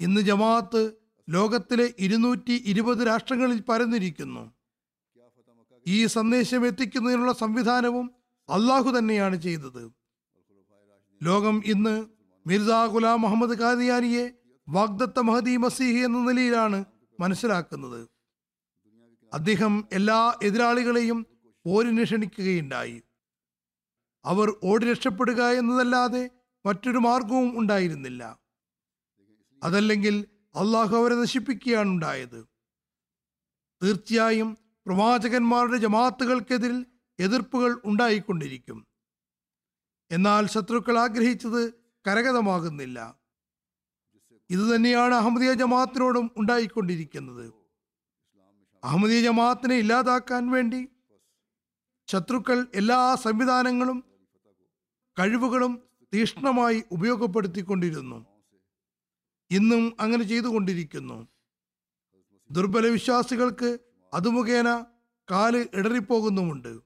[0.00, 0.92] ഇന്ന് ജമാഅത്ത്
[1.28, 4.52] ലോകത്തിലെ ഇരുന്നൂറ്റി ഇരുപത് രാഷ്ട്രങ്ങളിൽ പരന്നിരിക്കുന്നു.
[5.86, 8.10] ഈ സന്ദേശം എത്തിക്കുന്നതിനുള്ള സംവിധാനവും
[8.48, 9.92] അള്ളാഹു തന്നെയാണ് ചെയ്തത്.
[11.22, 12.06] ലോകം ഇന്ന്
[12.46, 14.30] മിർസ ഗുലാം മുഹമ്മദ് ഖാദിയാനിയെ
[14.68, 16.84] വാഗ്ദത്ത മഹദി മസീഹ് എന്ന നിലയിലാണ്
[17.20, 18.08] മനസ്സിലാക്കുന്നത്.
[19.34, 21.26] അദ്ദേഹം എല്ലാ എതിരാളികളെയും
[21.64, 23.02] പോരിന് ക്ഷണിക്കുകയുണ്ടായി.
[24.30, 26.22] അവർ ഓടി രക്ഷപ്പെടുക എന്നതല്ലാതെ
[26.64, 28.22] മറ്റൊരു മാർഗവും ഉണ്ടായിരുന്നില്ല.
[29.62, 30.14] അതല്ലെങ്കിൽ
[30.60, 32.40] അള്ളാഹു അവരെ നശിപ്പിക്കുകയാണ് ഉണ്ടായത്.
[33.82, 34.48] തീർച്ചയായും
[34.86, 36.78] പ്രവാചകന്മാരുടെ ജമാഅത്തുകൾക്കെതിരിൽ
[37.18, 38.78] എതിർപ്പുകൾ ഉണ്ടായിക്കൊണ്ടിരിക്കും.
[40.10, 41.62] എന്നാൽ ശത്രുക്കൾ ആഗ്രഹിച്ചത്
[42.04, 42.98] കരകതമാകുന്നില്ല
[44.50, 47.46] ഇതുതന്നെയാണ് അഹമ്മദിയ ജമാഅത്തിനോടും ഉണ്ടായിക്കൊണ്ടിരിക്കുന്നത്.
[48.82, 50.80] അഹമ്മദിയ ജമാഅത്തിനെ ഇല്ലാതാക്കാൻ വേണ്ടി
[52.08, 53.98] ശത്രുക്കൾ എല്ലാ സംവിധാനങ്ങളും
[55.18, 55.82] കഴിവുകളും
[56.14, 58.26] തീക്ഷ്ണമായി ഉപയോഗപ്പെടുത്തിക്കൊണ്ടിരുന്നു.
[59.50, 61.28] ഇന്നും അങ്ങനെ ചെയ്തുകൊണ്ടിരിക്കുന്നു.
[62.50, 63.78] ദുർബല വിശ്വാസികൾക്ക്
[64.14, 64.84] അതുമുഖേന
[65.30, 66.80] കാൽ ഇടറിപ്പോകുന്നുമുണ്ട്.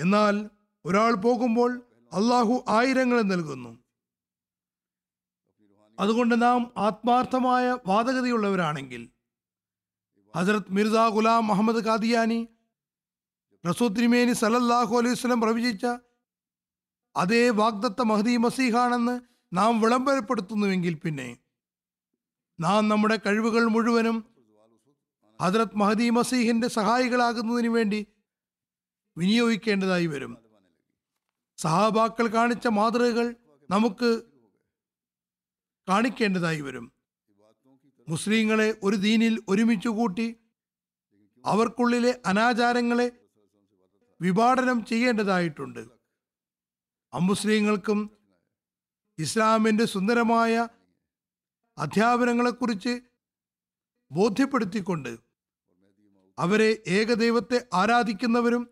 [0.00, 0.50] എന്നാൽ
[0.84, 3.84] ഒരാൾ പോകുമ്പോൾ അള്ളാഹു ആയിരങ്ങളെ നൽകുന്നു.
[6.00, 9.10] അതുകൊണ്ട് നാം ആത്മാർത്ഥമായ വാദഗതിയുള്ളവരാണെങ്കിൽ
[10.36, 12.48] ഹസരത് മിർസ ഗുലാം മുഹമ്മദ് കാദിയാനി
[13.66, 15.86] റസൂത്തിരിമേനി സലല്ലാഹു അലൈഹി സ്വലം പ്രവചിച്ച
[17.16, 19.20] അതേ വാഗ്ദത്ത മഹദി മസീഹാണെന്ന്
[19.56, 21.36] നാം വിളംബരപ്പെടുത്തുന്നുവെങ്കിൽ പിന്നെ
[22.60, 24.24] നാം നമ്മുടെ കഴിവുകൾ മുഴുവനും
[25.40, 28.06] ഹദ്രത് മഹദി മസീഹിന്റെ സഹായികളാകുന്നതിന് വേണ്ടി
[29.16, 30.38] വിനിയോഗിക്കേണ്ടതായി വരും.
[31.58, 33.34] സഹാബാക്കൾ കാണിച്ച മാതൃകകൾ
[33.70, 34.22] നമുക്ക്
[35.88, 36.92] കാണിക്കേണ്ടതായി വരും.
[38.08, 40.36] മുസ്ലിങ്ങളെ ഒരു ദീനിൽ ഒരുമിച്ചു കൂട്ടി
[41.46, 43.12] അവർക്കുള്ളിലെ അനാചാരങ്ങളെ
[44.20, 45.93] വിഭാടനം ചെയ്യേണ്ടതായിട്ടുണ്ട്.
[47.14, 48.10] അമുസ്ലിങ്ങൾക്കും
[49.18, 50.68] ഇസ്ലാമിന്റെ സുന്ദരമായ
[51.78, 53.00] അധ്യാപനങ്ങളെക്കുറിച്ച്
[54.12, 55.18] ബോധ്യപ്പെടുത്തിക്കൊണ്ട്
[56.38, 58.68] അവരെ ഏകദൈവത്തെ ആരാധിക്കുന്നവരും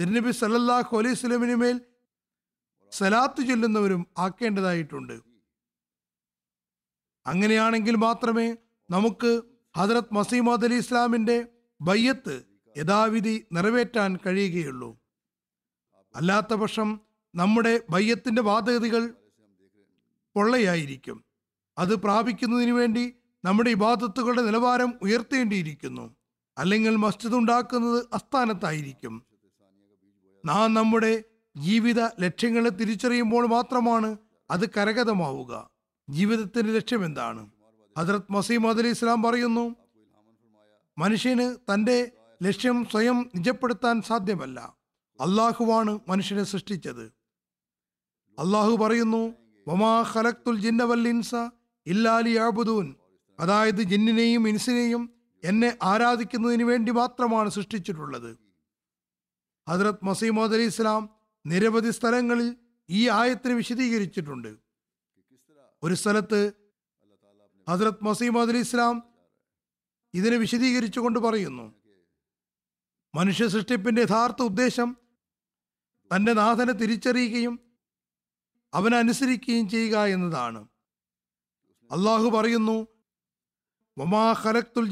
[0.00, 1.80] തിരുനബി സല്ലല്ലാഹു അലൈഹി സ്വലമിന് മേൽ
[2.92, 5.20] സലാത്ത് ചൊല്ലുന്നവരും ആക്കേണ്ടതായിട്ടുണ്ട്.
[7.26, 8.56] അങ്ങനെയാണെങ്കിൽ മാത്രമേ
[8.90, 9.42] നമുക്ക്
[9.76, 11.46] ഹജറത് മസീമദ് അലി ഇസ്ലാമിന്റെ
[11.80, 12.44] ബയ്യത്ത്
[12.76, 15.00] യഥാവിധി നിറവേറ്റാൻ കഴിയുകയുള്ളൂ.
[16.14, 19.14] അല്ലാത്ത പക്ഷം നമ്മുടെ ബയ്യത്തിന്റെ ബാധ്യതകൾ
[20.34, 21.24] പൊള്ളയായിരിക്കും.
[21.78, 23.14] അത് പ്രാപിക്കുന്നതിന് വേണ്ടി
[23.44, 26.16] നമ്മുടെ ഇബാദത്തുകളുടെ നിലവാരം ഉയർത്തേണ്ടിയിരിക്കുന്നു.
[26.58, 29.26] അല്ലെങ്കിൽ മസ്ജിദ് ഉണ്ടാക്കുന്നത് അസ്ഥാനത്തായിരിക്കും
[30.46, 31.24] നാം നമ്മുടെ
[31.56, 34.16] ജീവിത ലക്ഷ്യങ്ങളെ തിരിച്ചറിയുമ്പോൾ മാത്രമാണ്
[34.50, 35.70] അത് കരഗതമാവുക.
[36.10, 37.50] ജീവിതത്തിന്റെ ലക്ഷ്യം എന്താണ്?
[37.98, 39.76] ഹജറത് മസീം അലി ഇസ്ലാം പറയുന്നു
[40.98, 42.12] മനുഷ്യന് തന്റെ
[42.42, 44.60] ലക്ഷ്യം സ്വയം നിജപ്പെടുത്താൻ സാധ്യമല്ല.
[45.20, 47.17] അള്ളാഹുവാണ് മനുഷ്യനെ സൃഷ്ടിച്ചത്.
[48.38, 49.34] അള്ളാഹു പറയുന്നു
[49.68, 50.02] വമാ
[51.08, 51.34] ഇൻസ
[53.40, 55.10] അതായത് ജിന്നിനെയും ഇൻസിനെയും
[55.44, 58.38] എന്നെ ആരാധിക്കുന്നതിന് വേണ്ടി മാത്രമാണ് സൃഷ്ടിച്ചിട്ടുള്ളത്.
[59.68, 61.10] ഹജറത് മസീമദ് അലി ഇസ്ലാം
[61.46, 62.56] നിരവധി സ്ഥലങ്ങളിൽ
[62.90, 64.56] ഈ ആയത്തിന് വിശദീകരിച്ചിട്ടുണ്ട്.
[65.82, 66.52] ഒരു സ്ഥലത്ത്
[67.68, 69.02] ഹജറത് മസീമദ് അലി ഇസ്ലാം
[70.14, 71.74] ഇതിനെ വിശദീകരിച്ചുകൊണ്ട് പറയുന്നു
[73.14, 74.96] മനുഷ്യ സൃഷ്ടിപ്പിന്റെ യഥാർത്ഥ ഉദ്ദേശം
[76.16, 77.67] തന്റെ നാഥനെ തിരിച്ചറിയുകയും
[78.74, 80.68] അവനെ അനുസരിക്കുകയും ചെയ്യുക എന്നതാണ്.
[81.90, 82.76] അള്ളാഹു പറയുന്നു
[84.44, 84.88] ഖലക്തുൽ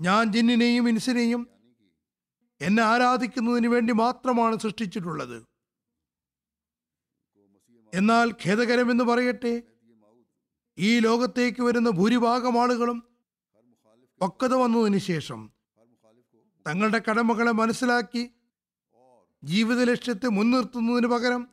[0.00, 1.42] ഞാൻ ജിന്നിനെയും ഇൻസിനെയും
[2.60, 5.46] എന്നെ ആരാധിക്കുന്നതിന് വേണ്ടി മാത്രമാണ് സൃഷ്ടിച്ചിട്ടുള്ളത്.
[7.94, 9.62] എന്നാൽ ഖേദകരമെന്ന് പറയട്ടെ
[10.78, 12.98] ഈ ലോകത്തേക്ക് വരുന്ന ഭൂരിഭാഗം ആളുകളും
[14.20, 15.40] പക്വത വന്നതിന് ശേഷം
[16.66, 18.22] തങ്ങളുടെ കടമകളെ മനസ്സിലാക്കി
[19.44, 21.48] ജീവിത ലക്ഷ്യത്തെ മുൻനിർത്തുന്നതിന് പകരം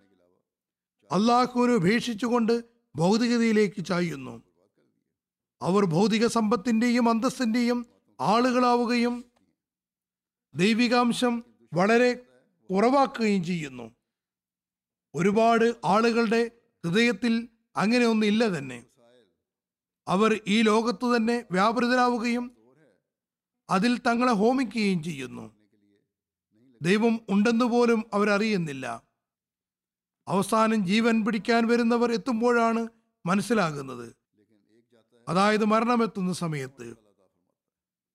[1.12, 2.64] അള്ളാഹുവിനെ ഉപേക്ഷിച്ചുകൊണ്ട്
[2.96, 4.44] ഭൗതികതയിലേക്ക് ചായുന്നു.
[5.62, 7.86] അവർ ഭൗതിക സമ്പത്തിന്റെയും അന്തസ്സിന്റെയും
[8.20, 9.26] ആളുകളാവുകയും
[10.56, 12.14] ദൈവികാംശം വളരെ
[12.70, 13.92] കുറവാക്കുകയും ചെയ്യുന്നു.
[15.16, 16.52] ഒരുപാട് ആളുകളുടെ
[16.86, 18.06] ഹൃദയത്തിൽ അങ്ങനെ
[18.48, 18.86] തന്നെ.
[20.08, 22.58] അവർ ഈ ലോകത്തു തന്നെ വ്യാപൃതരാവുകയും
[23.70, 25.61] അതിൽ തങ്ങളെ ഹോമിക്കുകയും ചെയ്യുന്നു.
[26.82, 29.04] ദൈവം ഉണ്ടെന്ന് പോലും അവരറിയുന്നില്ല.
[30.28, 32.88] അവസാനം ജീവൻ പിടിക്കാൻ വരുന്നവർ എത്തുമ്പോഴാണ്
[33.26, 34.16] മനസ്സിലാകുന്നത്.
[35.30, 36.98] അതായത് മരണമെത്തുന്ന സമയത്ത്.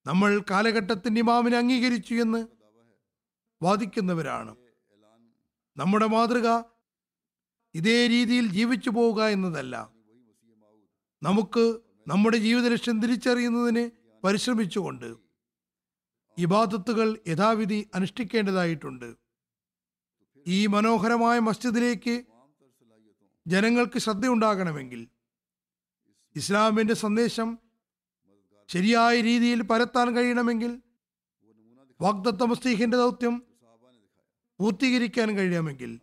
[0.07, 2.47] നമ്മൾ കാലഘട്ടത്തിന്റെ ഇമാമിനെ അംഗീകരിച്ചു എന്ന്
[3.63, 4.57] വാദിക്കുന്നവരാണ്.
[5.77, 6.63] നമ്മുടെ മാതൃക
[7.75, 9.91] ഇതേ രീതിയിൽ ജീവിച്ചു പോവുക എന്നതല്ല.
[11.23, 13.91] നമുക്ക് നമ്മുടെ ജീവിത ലക്ഷ്യം തിരിച്ചറിയുന്നതിന്
[14.25, 15.26] പരിശ്രമിച്ചുകൊണ്ട്.
[16.39, 19.17] ഇബാദത്തുകൾ യഥാവിധി അനുഷ്ഠിക്കേണ്ടതായിട്ടുണ്ട്.
[20.47, 22.25] ഈ മനോഹരമായ മസ്ജിദിലേക്ക്
[23.47, 25.09] ജനങ്ങൾക്ക് ശ്രദ്ധയുണ്ടാകണമെങ്കിൽ
[26.37, 27.59] ഇസ്ലാമിന്റെ സന്ദേശം
[28.69, 30.83] ശരിയായ രീതിയിൽ പരത്താൻ കഴിയണമെങ്കിൽ
[32.01, 33.43] വാഗ്ദത്ത മുസ്തീഖിന്റെ ദൗത്യം
[34.59, 36.01] പൂർത്തീകരിക്കാൻ കഴിയണമെങ്കിൽ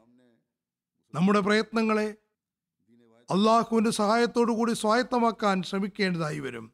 [1.14, 2.16] നമ്മുടെ പ്രയത്നങ്ങളെ
[3.30, 6.74] അള്ളാഹുവിന്റെ സഹായത്തോടു കൂടി സ്വായത്തമാക്കാൻ ശ്രമിക്കേണ്ടതായി വരും.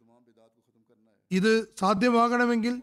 [1.32, 2.82] ഇത് സാധ്യമാകണമെങ്കിൽ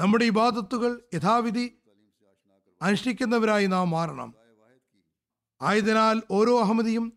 [0.00, 1.78] നമ്മുടെ ഇബാദത്തുകൾ യഥാവിധി
[2.82, 4.34] അനുഷ്ഠിക്കുന്നവരായി നാം മാറണം.
[5.62, 7.12] ആയതിനാൽ ഓരോ അഹമ്മദിയും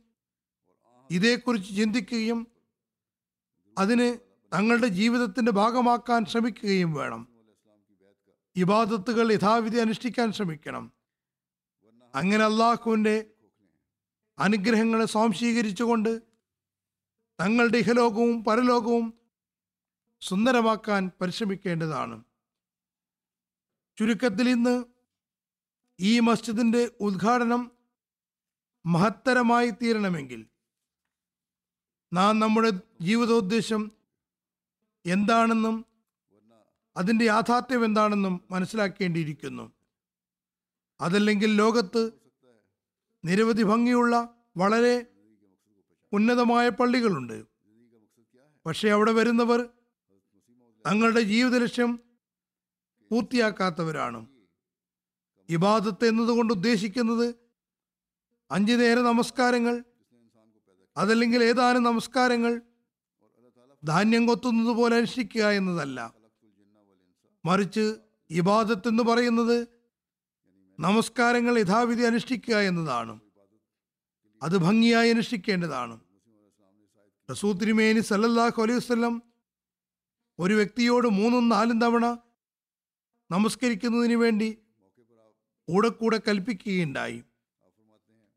[1.12, 2.48] ഇതേക്കുറിച്ച് ചിന്തിക്കുകയും
[3.78, 4.18] അതിന്
[4.54, 7.28] തങ്ങളുടെ ജീവിതത്തിന്റെ ഭാഗമാക്കാൻ ശ്രമിക്കുകയും വേണം.
[8.56, 10.92] ഇബാദത്തുകൾ യഥാവിധി അനുഷ്ഠിക്കാൻ ശ്രമിക്കണം.
[12.16, 13.32] അങ്ങനെ അള്ളാഹുവിന്റെ
[14.40, 16.22] അനുഗ്രഹങ്ങളെ സ്വാംശീകരിച്ചുകൊണ്ട്
[17.42, 19.14] തങ്ങളുടെ ഇഹലോകവും പരലോകവും
[20.22, 22.24] സുന്ദരമാക്കാൻ പരിശ്രമിക്കേണ്ടതാണ്.
[23.98, 24.86] ചുരുക്കത്തിൽ ഇന്ന്
[26.00, 27.72] ഈ മസ്ജിദിന്റെ ഉദ്ഘാടനം
[28.86, 30.42] മഹത്തരമായി തീരണമെങ്കിൽ
[32.14, 32.72] നാം നമ്മുടെ
[33.02, 33.92] ജീവിതോദ്ദേശം
[35.06, 35.86] എന്താണെന്നും
[36.98, 39.72] അതിന്റെ യാഥാർത്ഥ്യം എന്താണെന്നും മനസ്സിലാക്കേണ്ടിയിരിക്കുന്നു.
[41.02, 42.04] അതല്ലെങ്കിൽ ലോകത്ത്
[43.26, 44.14] നിരവധി ഭംഗിയുള്ള
[44.58, 44.96] വളരെ
[46.14, 47.38] ഉന്നതമായ പള്ളികളുണ്ട്.
[48.66, 49.70] പക്ഷെ അവിടെ വരുന്നവർ
[50.88, 52.00] തങ്ങളുടെ ജീവിത ലക്ഷ്യം
[53.12, 54.28] പൂർത്തിയാക്കാത്തവരാണ്.
[55.50, 57.36] ഇബാദത്ത് എന്നതുകൊണ്ട് ഉദ്ദേശിക്കുന്നത്
[58.52, 59.84] അഞ്ചു നേര നമസ്കാരങ്ങൾ
[60.98, 62.62] അതല്ലെങ്കിൽ ഏതാനും നമസ്കാരങ്ങൾ
[63.84, 66.14] ധാന്യം കൊത്തുന്നത് പോലെ അനുഷ്ഠിക്കുക എന്നതല്ല.
[67.46, 67.86] മറിച്ച്
[68.30, 69.68] ഇബാദത്ത് എന്ന് പറയുന്നത്
[70.80, 73.20] നമസ്കാരങ്ങൾ യഥാവിധി അനുഷ്ഠിക്കുക എന്നതാണ്.
[74.44, 76.00] അത് ഭംഗിയായി അനുഷ്ഠിക്കേണ്ടതാണ്.
[77.32, 79.24] റസൂ തിരുമേനി സല്ലല്ലാഹു അലൈഹി വസല്ലം
[80.40, 82.06] ഒരു വ്യക്തിയോട് മൂന്നും നാലും തവണ
[83.34, 84.58] നമസ്കരിക്കുന്നതിന് വേണ്ടി
[85.68, 87.24] കൂടെ കൂടെ കൽപ്പിക്കുകയുണ്ടായി.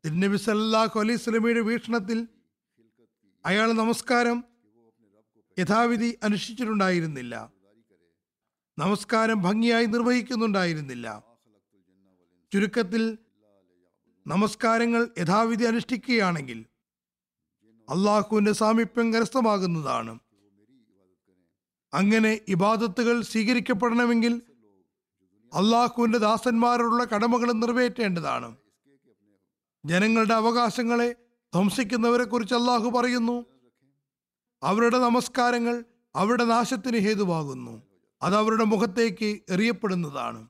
[0.05, 2.27] തിരുനബി സല്ലാഹു അലൈഹി സ്വലമയുടെ വീക്ഷണത്തിൽ
[3.45, 4.43] അയാൾ നമസ്കാരം
[5.59, 7.53] യഥാവിധി അനുഷ്ഠിച്ചിട്ടുണ്ടായിരുന്നില്ല.
[8.79, 11.23] നമസ്കാരം ഭംഗിയായി നിർവഹിക്കുന്നുണ്ടായിരുന്നില്ല.
[12.53, 13.17] ചുരുക്കത്തിൽ
[14.27, 16.65] നമസ്കാരങ്ങൾ യഥാവിധി അനുഷ്ഠിക്കുകയാണെങ്കിൽ
[17.89, 20.19] അള്ളാഹുവിന്റെ സാമീപ്യം കരസ്ഥമാകുന്നതാണ്.
[21.93, 24.41] അങ്ങനെ ഇബാദത്തുകൾ സ്വീകരിക്കപ്പെടണമെങ്കിൽ
[25.53, 28.55] അള്ളാഹുവിന്റെ ദാസന്മാരോടുള്ള കടമകൾ നിറവേറ്റേണ്ടതാണ്.
[29.85, 31.15] ജനങ്ങളുടെ അവകാശങ്ങളെ
[31.53, 33.45] ധ്വംസിക്കുന്നവരെ കുറിച്ച് അള്ളാഹു പറയുന്നു.
[34.63, 35.83] അവരുടെ നമസ്കാരങ്ങൾ
[36.15, 37.81] അവരുടെ നാശത്തിന് ഹേതുവാകുന്നു.
[38.21, 40.47] അത് അവരുടെ മുഖത്തേക്ക് എറിയപ്പെടുന്നതാണ്.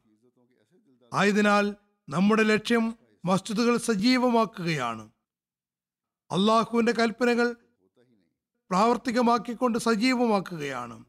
[1.13, 1.75] ആയതിനാൽ
[2.09, 2.95] നമ്മുടെ ലക്ഷ്യം
[3.25, 5.11] മസ്ജിദുകൾ സജീവമാക്കുകയാണ്.
[6.31, 7.55] അള്ളാഹുവിന്റെ കൽപ്പനകൾ
[8.69, 11.05] പ്രാവർത്തികമാക്കിക്കൊണ്ട് സജീവമാക്കുകയാണ്.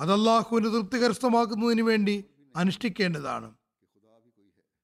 [0.00, 2.24] അത് അള്ളാഹുവിന് തൃപ്തികരസ്ഥമാക്കുന്നതിന് വേണ്ടി
[2.58, 3.54] അനുഷ്ഠിക്കേണ്ടതാണ്.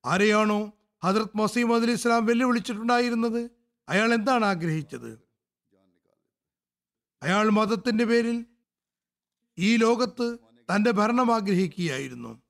[0.05, 0.73] ആരെയാണോ
[1.05, 3.51] ഹജറത് മസീം അലി ഇസ്ലാം വെല്ലുവിളിച്ചിട്ടുണ്ടായിരുന്നത്?
[3.89, 5.19] അയാൾ എന്താണ് ആഗ്രഹിച്ചത്?
[7.23, 8.47] അയാൾ മതത്തിന്റെ പേരിൽ
[9.59, 10.39] ഈ ലോകത്ത്
[10.75, 12.43] തന്റെ ഭരണം ആഗ്രഹിക്കുകയായിരുന്നു.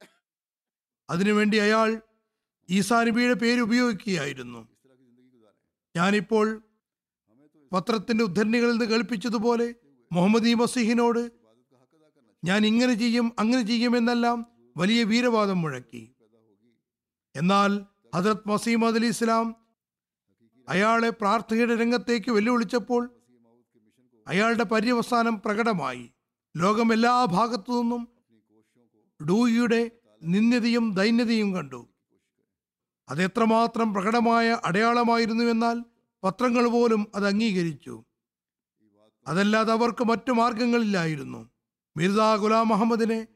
[1.11, 2.03] അതിനുവേണ്ടി അയാൾ
[2.71, 4.69] ഈസാ നബിയുടെ പേര് ഉപയോഗിക്കുകയായിരുന്നു.
[5.97, 6.63] ഞാനിപ്പോൾ
[7.73, 9.75] പത്രത്തിന്റെ ഉദ്ധരണികളിൽ നിന്ന് കേൾപ്പിച്ചതുപോലെ
[10.13, 11.31] മുഹമ്മദ് ഈ മസീഹിനോട്
[12.45, 16.15] ഞാൻ ഇങ്ങനെ ചെയ്യും അങ്ങനെ ചെയ്യുമെന്നെല്ലാം വലിയ വീരവാദം മുഴക്കി.
[17.37, 19.57] എന്നാൽ ഹജറത് മസീമദ് അലി ഇസ്ലാം
[20.69, 23.11] അയാളെ പ്രാർത്ഥനയുടെ രംഗത്തേക്ക് വെല്ലുവിളിച്ചപ്പോൾ
[24.27, 26.11] അയാളുടെ പര്യവസാനം പ്രകടമായി.
[26.57, 28.09] ലോകം എല്ലാ ഭാഗത്തു നിന്നും
[29.29, 29.91] ഡൂയിയുടെ
[30.23, 31.89] നിന്ദ്യതയും ദൈന്യതയും കണ്ടു.
[33.09, 35.85] അത് എത്രമാത്രം പ്രകടമായ അടയാളമായിരുന്നുവെന്നാൽ
[36.25, 38.05] പത്രങ്ങൾ പോലും അത് അംഗീകരിച്ചു.
[39.27, 41.51] അതല്ലാതെ അവർക്ക് മറ്റു മാർഗങ്ങളില്ലായിരുന്നു
[41.97, 43.27] മിർദ ഗുലാം മുഹമ്മദിനെ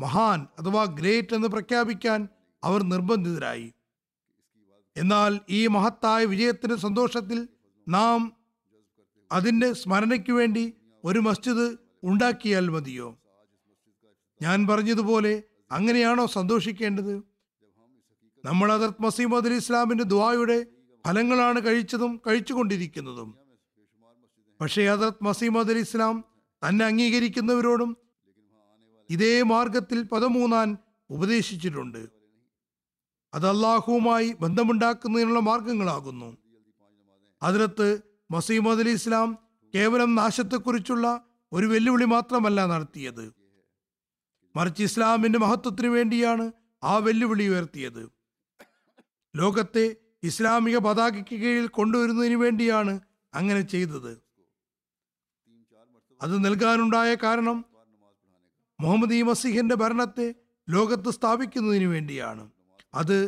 [0.00, 2.28] മഹാൻ അഥവാ ഗ്രേറ്റ് എന്ന് പ്രഖ്യാപിക്കാൻ
[2.64, 3.72] അവർ നിർബന്ധിതരായി.
[4.96, 7.48] എന്നാൽ ഈ മഹത്തായ വിജയത്തിന്റെ സന്തോഷത്തിൽ
[7.88, 8.32] നാം
[9.32, 10.72] അതിന്റെ സ്മരണയ്ക്ക് വേണ്ടി
[11.04, 13.18] ഒരു മസ്ജിദ് ഉണ്ടാക്കിയാൽ മതിയോ?
[14.42, 15.42] ഞാൻ പറഞ്ഞതുപോലെ
[15.72, 17.22] അങ്ങനെയാണോ സന്തോഷിക്കേണ്ടത്?
[18.44, 20.66] നമ്മൾ അതർത് മസീമദ് അലി ഇസ്ലാമിന്റെ ദുആയുടെ
[21.06, 23.38] ഫലങ്ങളാണ് കഴിച്ചതും കഴിച്ചുകൊണ്ടിരിക്കുന്നതും.
[24.60, 26.24] പക്ഷേ ഹദർത്ത് മസീമദ് അലി ഇസ്ലാം
[26.68, 27.96] തന്നെ അംഗീകരിക്കുന്നവരോടും
[29.10, 30.76] ഇതേ മാർഗത്തിൽ പദമൂന്നാൻ
[31.10, 32.08] ഉപദേശിച്ചിട്ടുണ്ട്.
[33.34, 36.38] അത് അള്ളാഹുവുമായി ബന്ധമുണ്ടാക്കുന്നതിനുള്ള മാർഗങ്ങളാകുന്നു
[37.42, 38.00] അതിലത്ത്
[38.30, 39.38] മസീമദ് അലി ഇസ്ലാം
[39.74, 43.34] കേവലം നാശത്തെക്കുറിച്ചുള്ള ഒരു വെല്ലുവിളി മാത്രമല്ല നടത്തിയത്.
[44.56, 46.52] മറിച്ച് ഇസ്ലാമിന്റെ മഹത്വത്തിന് വേണ്ടിയാണ്
[46.84, 48.10] ആ വെല്ലുവിളി ഉയർത്തിയത്.
[49.36, 53.00] ലോകത്തെ ഇസ്ലാമിക പതാകയ്ക്ക് കീഴിൽ കൊണ്ടുവരുന്നതിന് വേണ്ടിയാണ്
[53.34, 54.22] അങ്ങനെ ചെയ്തത്.
[56.22, 57.64] അത് നൽകാനുണ്ടായ കാരണം
[58.80, 60.34] മുഹമ്മദ് ഈ മസിഹിന്റെ ഭരണത്തെ
[60.70, 62.50] ലോകത്ത് സ്ഥാപിക്കുന്നതിന് വേണ്ടിയാണ്.
[62.94, 63.18] അത്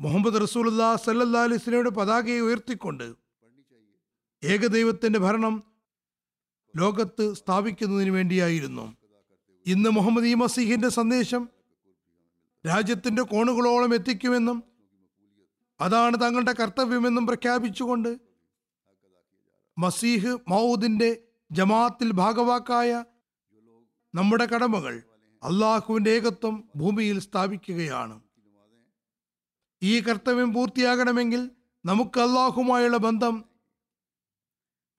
[0.00, 3.14] മുഹമ്മദ് റസൂലുല്ലാ സല്ലല്ലാ അലിസ്ലയുടെ പതാകയെ ഉയർത്തിക്കൊണ്ട്
[4.44, 5.62] ഏകദൈവത്തിന്റെ ഭരണം
[6.76, 8.96] ലോകത്ത് സ്ഥാപിക്കുന്നതിന് വേണ്ടിയായിരുന്നു.
[9.66, 11.48] ഇന്ന് മുഹമ്മദ് ഈ മസീഹിന്റെ സന്ദേശം
[12.66, 14.62] രാജ്യത്തിന്റെ കോണുകളോളം എത്തിക്കുമെന്നും
[15.80, 18.20] അതാണ് തങ്ങളുടെ കർത്തവ്യമെന്നും പ്രഖ്യാപിച്ചുകൊണ്ട്
[19.78, 21.10] മസീഹ് മൗദിന്റെ
[21.50, 23.04] ജമാഅത്തിൽ ഭാഗവാക്കായ
[24.14, 25.02] നമ്മുടെ കടമകൾ
[25.42, 28.20] അള്ളാഹുവിന്റെ ഏകത്വം ഭൂമിയിൽ സ്ഥാപിക്കുകയാണ്.
[29.82, 31.50] ഈ കർത്തവ്യം പൂർത്തിയാകണമെങ്കിൽ
[31.84, 33.44] നമുക്ക് അള്ളാഹുമായുള്ള ബന്ധം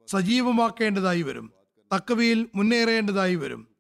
[0.07, 1.53] സജീവമാക്കേണ്ടതായി വരും.
[1.93, 3.75] തക്കവിയിൽ മുന്നേറേണ്ടതായി വരും.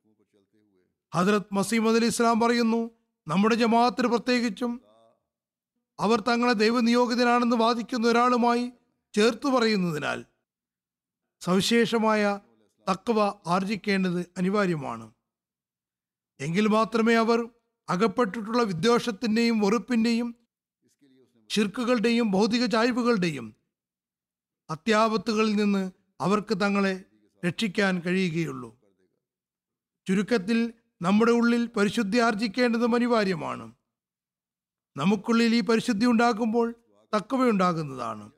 [1.15, 2.91] ഹജ്രത് മസീമദ് അലി ഇസ്ലാം പറയുന്നു
[3.27, 4.81] നമ്മുടെ ജമാഅത്തിന് പ്രത്യേകിച്ചും
[5.99, 8.71] അവർ തങ്ങളെ ദൈവനിയോഗിതനാണെന്ന് വാദിക്കുന്ന ഒരാളുമായി
[9.13, 10.25] ചേർത്ത് പറയുന്നതിനാൽ
[11.41, 12.39] സവിശേഷമായ
[12.89, 15.13] തക്കവ ആർജിക്കേണ്ടത് അനിവാര്യമാണ്.
[16.39, 17.49] എങ്കിൽ മാത്രമേ അവർ
[17.89, 20.35] അകപ്പെട്ടിട്ടുള്ള വിദ്വേഷത്തിന്റെയും വെറുപ്പിന്റെയും
[21.49, 23.55] ചിർക്കുകളുടെയും ഭൗതിക ചായ്വുകളുടെയും
[24.69, 27.03] അത്യാപത്തുകളിൽ നിന്ന് അവർക്ക് തങ്ങളെ
[27.47, 28.81] രക്ഷിക്കാൻ കഴിയുകയുള്ളൂ.
[30.07, 33.73] ചുരുക്കത്തിൽ നമ്മുടെ ഉള്ളിൽ പരിശുദ്ധി ആർജിക്കേണ്ടതും അനിവാര്യമാണ്.
[34.97, 36.75] നമുക്കുള്ളിൽ ഈ പരിശുദ്ധി ഉണ്ടാകുമ്പോൾ
[37.15, 38.31] തക്കവയുണ്ടാകുന്നതാണ്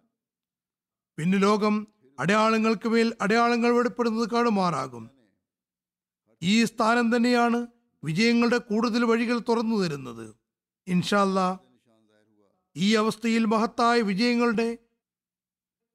[1.17, 1.87] പിന്നെ ലോകം
[2.19, 5.09] അടയാളങ്ങൾക്ക് മേൽ അടയാളങ്ങൾ വെളിപ്പെടുന്നത് കാണുമാറാകും.
[6.41, 7.67] ഈ സ്ഥാനം തന്നെയാണ്
[8.05, 10.35] വിജയങ്ങളുടെ കൂടുതൽ വഴികൾ തുറന്നു തരുന്നത്.
[10.87, 11.59] ഇൻഷാല്ല
[12.75, 14.77] ഈ അവസ്ഥയിൽ മഹത്തായ വിജയങ്ങളുടെ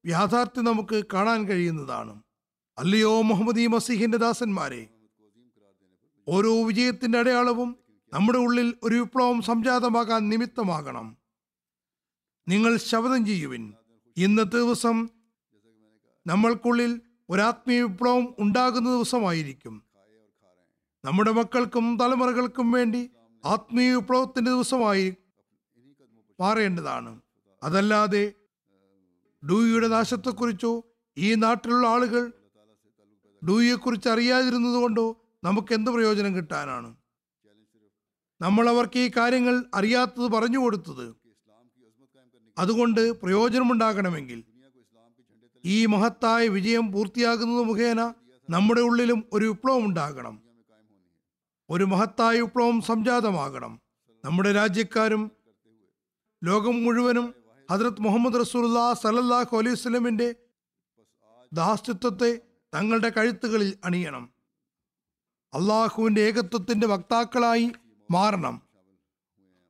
[0.06, 2.22] യാഥാർത്ഥ്യം നമുക്ക് കാണാൻ കഴിയുന്നതാണ്.
[2.78, 4.88] അല്ലയോ മുഹമ്മദ് ഈ മസീഹിന്റെ ദാസന്മാരെ?
[6.28, 7.76] ഓരോ വിജയത്തിന്റെ അടയാളവും
[8.12, 11.16] നമ്മുടെ ഉള്ളിൽ ഒരു വിപ്ലവം സംജാതമാകാൻ നിമിത്തമാകണം.
[12.48, 13.74] നിങ്ങൾ ശപഥം ചെയ്യുവിൻ.
[14.16, 15.08] ഇന്നത്തെ ദിവസം
[16.26, 17.00] നമ്മൾക്കുള്ളിൽ
[17.30, 19.89] ഒരാത്മീയ വിപ്ലവം ഉണ്ടാകുന്ന ദിവസമായിരിക്കും.
[21.04, 23.10] നമ്മുടെ മക്കൾക്കും തലമുറകൾക്കും വേണ്ടി
[23.44, 25.14] ആത്മീയ വിപ്ലവത്തിന്റെ ദിവസമായി
[26.40, 27.20] മാറേണ്ടതാണ്.
[27.62, 28.32] അതല്ലാതെ
[29.50, 30.84] ഡൂയിയുടെ നാശത്തെക്കുറിച്ചോ
[31.18, 32.32] ഈ നാട്ടിലുള്ള ആളുകൾ
[33.48, 35.06] ഡൂയിയെക്കുറിച്ച് അറിയാതിരുന്നത് കൊണ്ടോ
[35.44, 36.96] നമുക്ക് എന്ത് പ്രയോജനം കിട്ടാനാണ്?
[38.40, 41.06] നമ്മൾ അവർക്ക് ഈ കാര്യങ്ങൾ അറിയാത്തത് പറഞ്ഞു കൊടുത്തത്.
[42.58, 44.44] അതുകൊണ്ട് പ്രയോജനമുണ്ടാകണമെങ്കിൽ
[45.64, 48.14] ഈ മഹത്തായ വിജയം പൂർത്തിയാകുന്നത് മുഖേന
[48.50, 50.49] നമ്മുടെ ഉള്ളിലും ഒരു വിപ്ലവം ഉണ്ടാകണം.
[51.70, 53.80] ഒരു മഹത്തായ വിപ്ലവം സംജാതമാകണം.
[54.24, 55.30] നമ്മുടെ രാജ്യക്കാരും
[56.44, 57.34] ലോകം മുഴുവനും
[57.70, 60.34] ഹജ്രത് മുഹമ്മദ് റസൂല്ലാ സലല്ലാഹു അലൈഹി വസല്ലമിന്റെ
[61.52, 62.40] ദാസ്തിത്വത്തെ
[62.74, 64.30] തങ്ങളുടെ കഴുത്തുകളിൽ അണിയണം.
[65.54, 67.72] അള്ളാഹുവിന്റെ ഏകത്വത്തിന്റെ വക്താക്കളായി
[68.10, 68.62] മാറണം.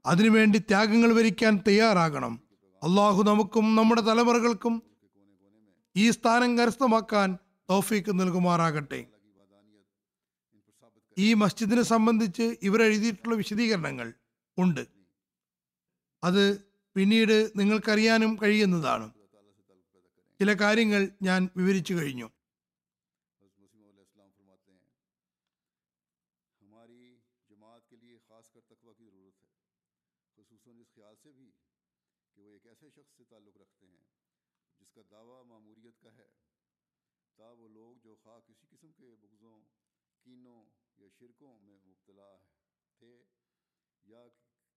[0.07, 2.41] അതിനുവേണ്ടി ത്യാഗങ്ങൾ വരിക്കാൻ തയ്യാറാകണം.
[2.83, 4.83] അള്ളാഹു നമുക്കും നമ്മുടെ തലമുറകൾക്കും
[5.97, 7.39] ഈ സ്ഥാനം കരസ്ഥമാക്കാൻ
[7.71, 9.07] തോഫീക്ക് നൽകുമാറാകട്ടെ.
[11.21, 14.09] ഈ മസ്ജിദിനെ സംബന്ധിച്ച് ഇവരെഴുതിയിട്ടുള്ള വിശദീകരണങ്ങൾ
[14.59, 14.83] ഉണ്ട്.
[16.25, 16.45] അത്
[16.97, 19.07] പിന്നീട് നിങ്ങൾക്കറിയാനും കഴിയുന്നതാണ്.
[20.39, 22.31] ചില കാര്യങ്ങൾ ഞാൻ വിവരിച്ചു കഴിഞ്ഞു.
[37.39, 39.57] تا وہ لوگ جو خواہ کسی قسم کے بغضوں
[40.25, 40.61] کینوں
[41.01, 42.39] یا شرکوں میں مبتلا
[42.99, 43.25] تھے
[44.05, 44.29] یا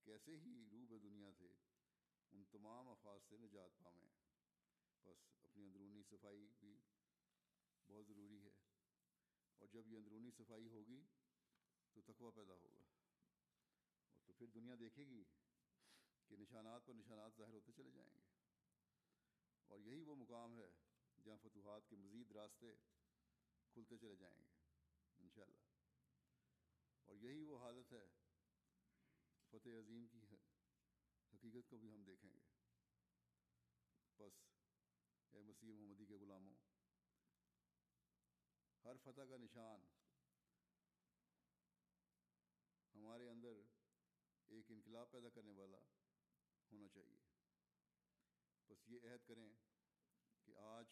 [0.03, 1.53] کیسے ہی روب دنیا تھے،
[2.31, 4.09] ان تمام افواج سے نجات پامیں۔
[5.03, 6.79] بس اپنی اندرونی صفائی بھی
[7.87, 8.51] بہت ضروری ہے۔
[9.57, 11.03] اور جب یہ اندرونی صفائی ہوگی
[11.93, 12.81] تو تقوی پیدا ہوگا۔
[14.15, 15.23] اور تو پھر دنیا دیکھے گی
[16.27, 18.21] کہ نشانات پر نشانات ظاہر ہوتے چلے جائیں گے۔
[19.67, 20.71] اور یہی وہ مقام ہے
[21.23, 22.67] جہاں فتوحات کے مزید راستے
[23.69, 24.49] کھلتے چلے جائیں گے،
[25.19, 25.72] انشاءاللہ۔
[27.13, 28.05] اور یہی وہ حالت ہے۔
[29.49, 30.25] فتح عظیم کی
[31.33, 32.39] حقیقت کو بھی ہم دیکھیں گے۔
[34.19, 34.33] بس،
[35.31, 36.55] اے مسیح محمدی کے غلاموں،
[38.85, 39.85] ہر فتح کا نشان
[42.95, 43.61] ہمارے اندر
[44.47, 45.81] ایک انقلاب پیدا کرنے والا
[46.71, 47.17] ہونا چاہیے۔
[48.69, 49.53] بس یہ عہد کریں
[50.45, 50.85] کہ آج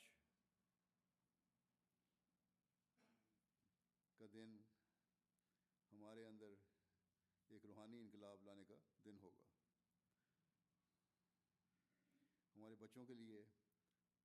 [12.91, 13.43] بچوں کے لیے،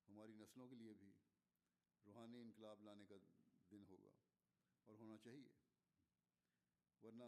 [0.08, 1.12] ہماری نسلوں کے لیے بھی
[2.06, 3.14] روحانی انقلاب لانے کا
[3.70, 4.10] دن ہوگا
[4.84, 5.48] اور ہونا چاہیے۔
[7.02, 7.24] ورنہ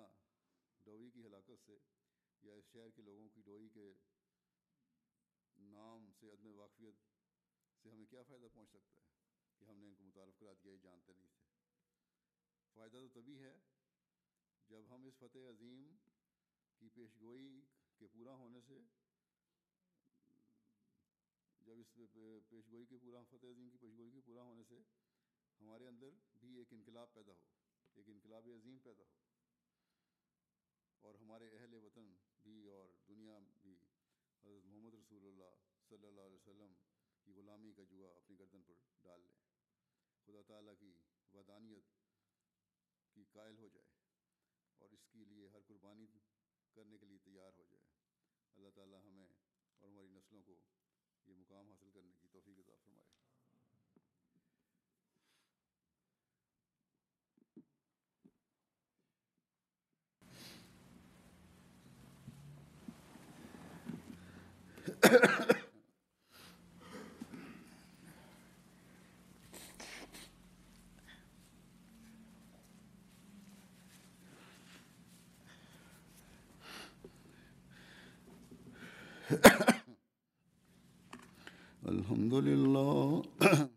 [0.84, 1.78] ڈوئی کی ہلاکت سے
[2.42, 3.92] یا اس شہر کے لوگوں کی ڈوئی کے
[5.58, 6.94] نام سے عدم واقفیت
[7.82, 9.06] سے ہمیں کیا فائدہ پہنچ سکتا ہے
[9.58, 11.46] کہ ہم نے ان کو متعارف کرا دیا، یہ جانتے نہیں تھے۔
[12.74, 13.58] فائدہ تو تبھی ہے
[14.68, 15.96] جب ہم اس فتح عظیم
[16.78, 17.60] کی پیشگوئی
[17.96, 18.78] کے پورا ہونے سے
[21.68, 21.94] جب اس
[22.48, 24.82] پیش گوئی کے پورا فتح عظیم کی پیش گوئی کے پورا ہونے سے
[25.60, 27.46] ہمارے اندر بھی ایک انقلاب پیدا ہو،
[27.94, 29.16] ایک انقلاب عظیم پیدا ہو۔
[31.00, 33.76] اور ہمارے اہل وطن بھی اور دنیا بھی
[34.44, 35.54] حضرت محمد رسول اللہ
[35.88, 36.74] صلی اللہ علیہ وسلم
[37.22, 39.36] کی غلامی کا جوا اپنی گردن پر ڈال لیں۔
[40.26, 40.92] خدا تعالیٰ کی
[41.32, 41.84] ودانیت
[43.14, 43.88] کی قائل ہو جائے
[44.76, 46.06] اور اس کے لیے ہر قربانی
[46.72, 47.84] کرنے کے لیے تیار ہو جائے۔
[48.56, 49.28] اللہ تعالیٰ ہمیں
[49.78, 50.56] اور ہماری نسلوں کو
[51.28, 53.27] یہ مقام حاصل کرنے کی توفیق عطا فرمائے۔
[82.28, 83.22] الحمد لله.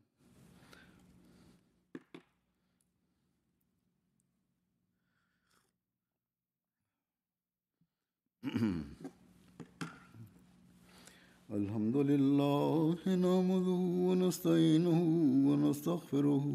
[11.58, 15.00] الحمد لله نحمده ونستعينه
[15.48, 16.46] ونستغفره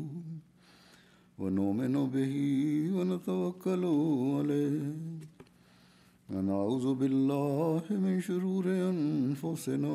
[1.39, 2.35] ونؤمن به
[2.97, 3.85] ونتوكل
[4.37, 4.83] عليه.
[6.31, 9.95] ونعوذ بالله من شرور أنفسنا